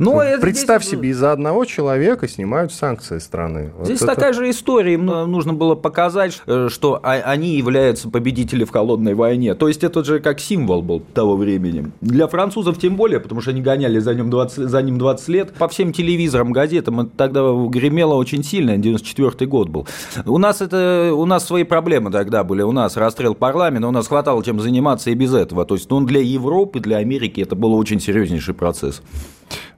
[0.00, 0.98] ну, представь здесь...
[0.98, 3.70] себе, из-за одного человека снимают санкции страны.
[3.84, 4.94] Здесь вот такая же история.
[4.94, 9.54] Им нужно было показать, э, что они являются победителями в холодной войне.
[9.54, 11.92] То есть это же как символ был того времени.
[12.00, 15.54] Для французов тем более, потому что они гоняли за ним 20, за ним 20 лет.
[15.54, 18.76] По всем телевизорам, газетам это тогда гремело очень сильно.
[18.78, 19.86] 94 год был.
[20.24, 22.62] У нас, это, у нас свои проблемы тогда были.
[22.62, 25.64] У нас расстрел парламента, у нас хватало чем заниматься и без этого.
[25.64, 29.02] То есть ну, для Европы, для Америки это было очень серьезнейший процесс.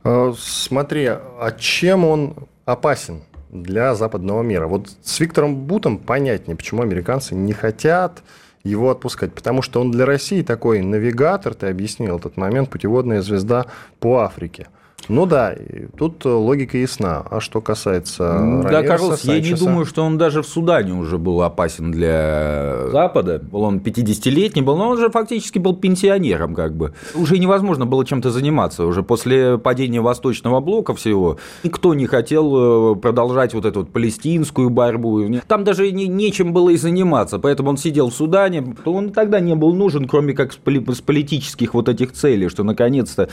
[0.02, 2.34] А, смотри, а чем он
[2.64, 4.66] опасен для западного мира?
[4.66, 8.22] Вот с Виктором Бутом понятнее, почему американцы не хотят
[8.64, 13.66] его отпускать, потому что он для России такой навигатор, ты объяснил этот момент, путеводная звезда
[14.00, 14.68] по Африке.
[15.08, 15.54] Ну да,
[15.96, 17.24] тут логика ясна.
[17.30, 21.42] А что касается Да, Карлос, я не думаю, что он даже в Судане уже был
[21.42, 23.42] опасен для Запада.
[23.52, 26.94] Он 50-летний был, но он же фактически был пенсионером как бы.
[27.14, 28.86] Уже невозможно было чем-то заниматься.
[28.86, 34.70] Уже после падения Восточного блока всего никто не хотел э, продолжать вот эту вот палестинскую
[34.70, 35.22] борьбу.
[35.46, 37.38] Там даже не, нечем было и заниматься.
[37.38, 38.74] Поэтому он сидел в Судане.
[38.84, 43.28] Он тогда не был нужен, кроме как с политических вот этих целей, что наконец-то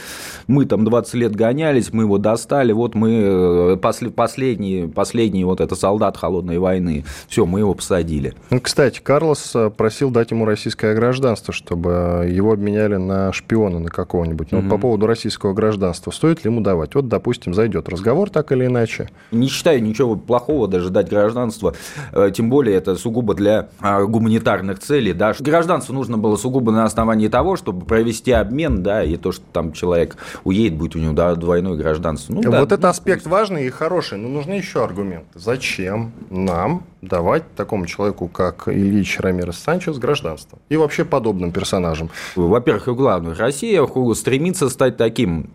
[0.47, 5.61] мы там 20 лет гоняем гонялись, мы его достали, вот мы э, последний, последний вот
[5.61, 8.33] это солдат холодной войны, все, мы его посадили.
[8.49, 13.89] Ну, кстати, Карлос э, просил дать ему российское гражданство, чтобы его обменяли на шпиона на
[13.89, 14.51] какого-нибудь.
[14.51, 14.69] Но угу.
[14.69, 16.95] по поводу российского гражданства, стоит ли ему давать?
[16.95, 19.09] Вот, допустим, зайдет разговор так или иначе.
[19.31, 21.75] Не считаю ничего плохого даже дать гражданство,
[22.11, 25.13] э, тем более это сугубо для гуманитарных целей.
[25.13, 25.33] Да.
[25.39, 29.73] Гражданство нужно было сугубо на основании того, чтобы провести обмен, да, и то, что там
[29.73, 32.33] человек уедет, будет у него да, двойное гражданство.
[32.33, 35.37] Ну, да, вот это аспект важный и хороший, но нужны еще аргументы.
[35.37, 40.59] Зачем нам давать такому человеку, как Ильич Рамирес Санчес, гражданство?
[40.69, 42.09] И вообще подобным персонажам?
[42.35, 45.49] Во-первых, и главное, Россия стремится стать таким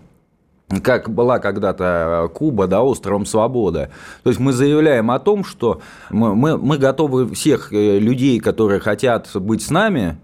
[0.82, 3.88] как была когда-то Куба, да, островом свободы.
[4.24, 5.80] То есть мы заявляем о том, что
[6.10, 10.18] мы, мы, мы готовы всех э, людей, которые хотят быть с нами,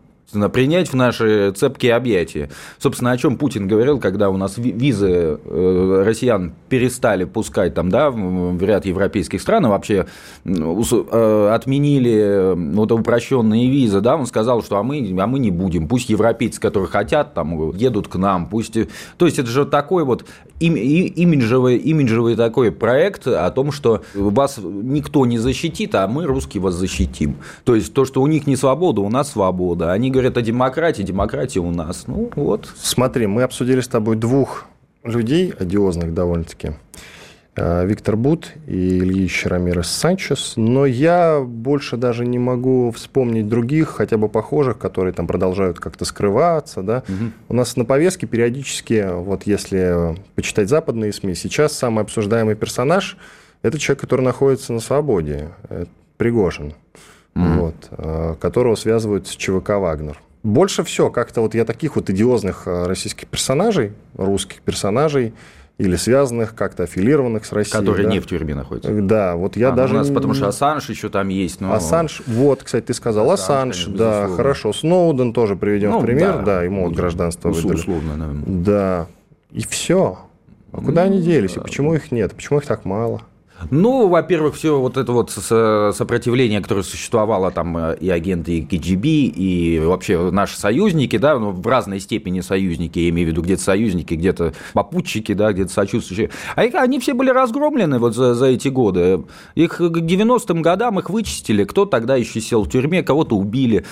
[0.52, 2.50] принять в наши цепкие объятия.
[2.78, 8.10] Собственно, о чем Путин говорил, когда у нас визы э, россиян перестали пускать там, да,
[8.10, 10.06] в ряд европейских стран, вообще
[10.44, 15.50] э, отменили э, вот упрощенные визы, да, он сказал, что а мы, а мы не
[15.50, 18.76] будем, пусть европейцы, которые хотят, там, едут к нам, пусть...
[19.18, 20.24] То есть это же такой вот
[20.60, 26.74] имиджевый, имиджевый такой проект о том, что вас никто не защитит, а мы, русские, вас
[26.74, 27.36] защитим.
[27.64, 29.92] То есть то, что у них не свобода, у нас свобода.
[29.92, 32.04] Они говорят о демократии, демократия у нас.
[32.06, 32.72] Ну вот.
[32.76, 34.66] Смотри, мы обсудили с тобой двух
[35.04, 36.72] людей, одиозных довольно-таки.
[37.54, 43.90] Э, Виктор Бут и Ильич Рамирес Санчес, но я больше даже не могу вспомнить других,
[43.90, 46.82] хотя бы похожих, которые там продолжают как-то скрываться.
[46.82, 47.02] Да?
[47.08, 47.30] Угу.
[47.50, 53.18] У нас на повестке периодически, вот если почитать западные СМИ, сейчас самый обсуждаемый персонаж–
[53.62, 56.74] это человек, который находится на свободе, это Пригожин,
[57.34, 57.44] угу.
[57.44, 60.18] вот, э, которого связывают с ЧВК «Вагнер».
[60.42, 65.34] Больше все, как-то вот я таких вот идиозных э, российских персонажей, русских персонажей,
[65.78, 67.78] или связанных, как-то аффилированных с Россией.
[67.78, 68.12] Которые да?
[68.12, 68.92] не в тюрьме находятся.
[68.92, 69.94] Да, вот я а, даже...
[69.94, 71.60] У нас, потому что Ассанж еще там есть.
[71.60, 71.72] Но...
[71.72, 74.36] Ассанж, вот, кстати, ты сказал, Ассанж, Ассанж да, безусловно.
[74.36, 74.72] хорошо.
[74.72, 77.74] Сноуден тоже приведем ну, в пример, да, да ему вот гражданство ну, выдали.
[77.74, 78.44] Условно, наверное.
[78.46, 79.06] Да,
[79.50, 80.18] и все.
[80.72, 81.60] А куда ну, они делись, да.
[81.60, 83.22] и почему их нет, почему их так мало?
[83.70, 89.08] Ну, во-первых, все вот это вот сопротивление, которое существовало там э, и агенты и КГБ,
[89.08, 93.62] и вообще наши союзники, да, ну, в разной степени союзники, я имею в виду где-то
[93.62, 96.30] союзники, где-то попутчики, да, где-то сочувствующие.
[96.56, 99.24] А они все были разгромлены вот за, за эти годы.
[99.54, 101.64] Их к 90-м годам их вычистили.
[101.64, 103.84] Кто тогда еще сел в тюрьме, кого-то убили,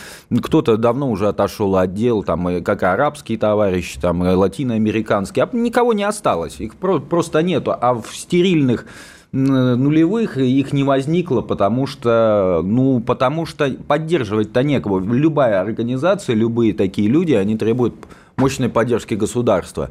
[0.42, 5.44] кто-то давно уже отошел от дел, там, как арабские товарищи, там, латиноамериканские.
[5.44, 6.60] А никого не осталось.
[6.60, 7.74] Их просто нету.
[7.78, 8.86] А в стерильных
[9.32, 15.00] нулевых их не возникло, потому что, ну, потому что поддерживать-то некого.
[15.00, 17.94] Любая организация, любые такие люди, они требуют
[18.36, 19.90] мощной поддержки государства.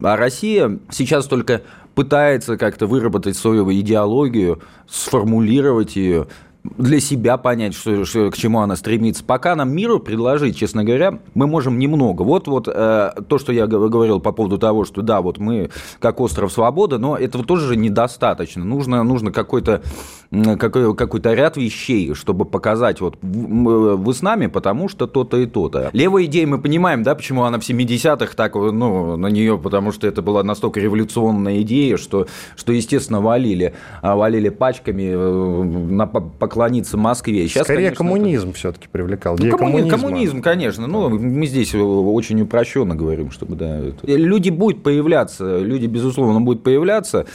[0.00, 1.62] А Россия сейчас только
[1.94, 6.28] пытается как-то выработать свою идеологию, сформулировать ее,
[6.76, 9.24] для себя понять, что, что, к чему она стремится.
[9.24, 12.22] Пока нам миру предложить, честно говоря, мы можем немного.
[12.22, 16.20] Вот, вот э, то, что я говорил по поводу того, что да, вот мы как
[16.20, 18.64] остров свободы, но этого тоже недостаточно.
[18.64, 19.82] Нужно, нужно какой-то
[20.58, 25.90] какой, какой-то ряд вещей, чтобы показать, вот вы с нами, потому что то-то и то-то.
[25.92, 30.06] Левая идея, мы понимаем, да, почему она в 70-х так, ну, на нее, потому что
[30.06, 36.06] это была настолько революционная идея, что, что естественно, валили, а валили пачками э, на
[36.58, 37.46] поклониться Москве.
[37.46, 38.58] Сейчас, Скорее, конечно, коммунизм это...
[38.58, 39.36] все-таки привлекал.
[39.38, 40.86] Ну, коммунизм, коммунизм, конечно.
[40.86, 43.78] Ну, мы здесь очень упрощенно говорим, чтобы, да.
[43.78, 44.06] Это...
[44.06, 47.26] Люди будут появляться, люди, безусловно, будут появляться,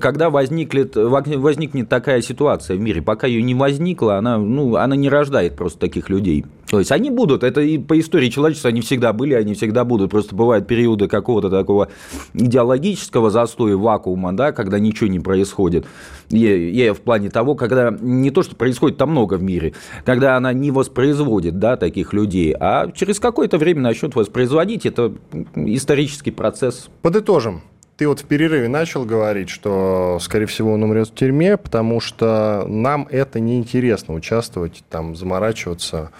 [0.00, 4.96] когда возникнет, возникнет такая ситуация, ситуация в мире, пока ее не возникла, она, ну, она
[4.96, 6.44] не рождает просто таких людей.
[6.72, 10.10] То есть они будут, это и по истории человечества они всегда были, они всегда будут.
[10.10, 11.90] Просто бывают периоды какого-то такого
[12.32, 15.84] идеологического застоя, вакуума, да, когда ничего не происходит.
[16.30, 19.74] Я, я в плане того, когда не то, что происходит там много в мире,
[20.06, 24.86] когда она не воспроизводит да, таких людей, а через какое-то время начнет воспроизводить.
[24.86, 25.12] Это
[25.54, 26.88] исторический процесс.
[27.02, 27.60] Подытожим.
[27.96, 32.64] Ты вот в перерыве начал говорить, что, скорее всего, он умрет в тюрьме, потому что
[32.66, 36.10] нам это неинтересно участвовать, там, заморачиваться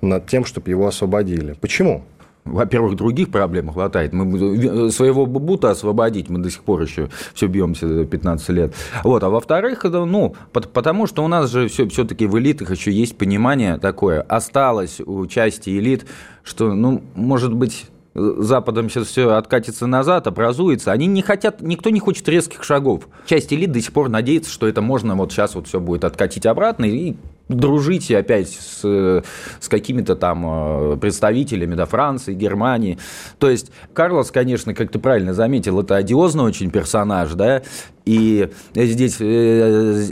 [0.00, 1.54] над тем, чтобы его освободили.
[1.54, 2.04] Почему?
[2.52, 4.12] во-первых, других проблем хватает.
[4.12, 8.74] Мы своего Бута освободить, мы до сих пор еще все бьемся 15 лет.
[9.04, 9.22] Вот.
[9.22, 13.78] А во-вторых, ну, потому что у нас же все, все-таки в элитах еще есть понимание
[13.78, 16.06] такое, осталось у части элит,
[16.42, 20.92] что, ну, может быть, Западом сейчас все откатится назад, образуется.
[20.92, 23.08] Они не хотят, никто не хочет резких шагов.
[23.26, 26.46] Часть элит до сих пор надеется, что это можно вот сейчас вот все будет откатить
[26.46, 27.16] обратно и
[27.48, 28.82] дружить опять с,
[29.60, 32.98] с какими-то там э, представителями да, Франции, Германии.
[33.38, 37.62] То есть Карлос, конечно, как ты правильно заметил, это одиозный очень персонаж, да,
[38.04, 39.24] и здесь э,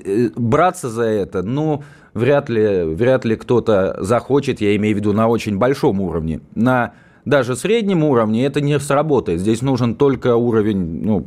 [0.05, 1.83] э, браться за это, ну,
[2.15, 6.95] вряд ли, вряд ли кто-то захочет, я имею в виду на очень большом уровне, на
[7.27, 9.41] даже среднем уровне это не сработает.
[9.41, 11.27] Здесь нужен только уровень ну,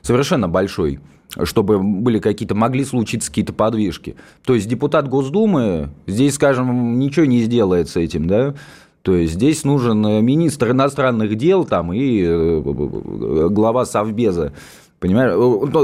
[0.00, 1.00] совершенно большой
[1.42, 4.16] чтобы были какие-то, могли случиться какие-то подвижки.
[4.44, 8.54] То есть депутат Госдумы, здесь, скажем, ничего не сделает с этим, да,
[9.02, 14.52] то есть здесь нужен министр иностранных дел там и э, глава Совбеза,
[14.98, 15.34] понимаешь,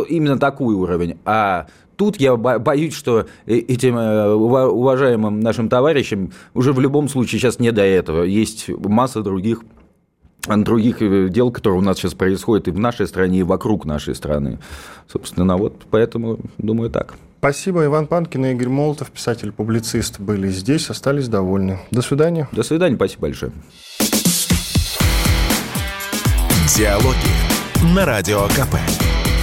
[0.09, 1.19] именно такой уровень.
[1.25, 1.67] А
[2.03, 7.61] тут я боюсь, что э, этим э, уважаемым нашим товарищам уже в любом случае сейчас
[7.61, 8.25] не до этого.
[8.25, 9.63] Есть масса других
[10.49, 14.17] других э, дел, которые у нас сейчас происходят и в нашей стране, и вокруг нашей
[14.17, 14.59] страны.
[15.07, 17.15] Собственно, вот поэтому думаю так.
[17.39, 17.85] Спасибо.
[17.85, 21.79] Иван Панкин и Игорь Молотов, писатель-публицист, были здесь, остались довольны.
[21.93, 22.49] До свидания.
[22.51, 23.53] До свидания, спасибо большое.
[26.77, 28.75] Диалоги на Радио КП.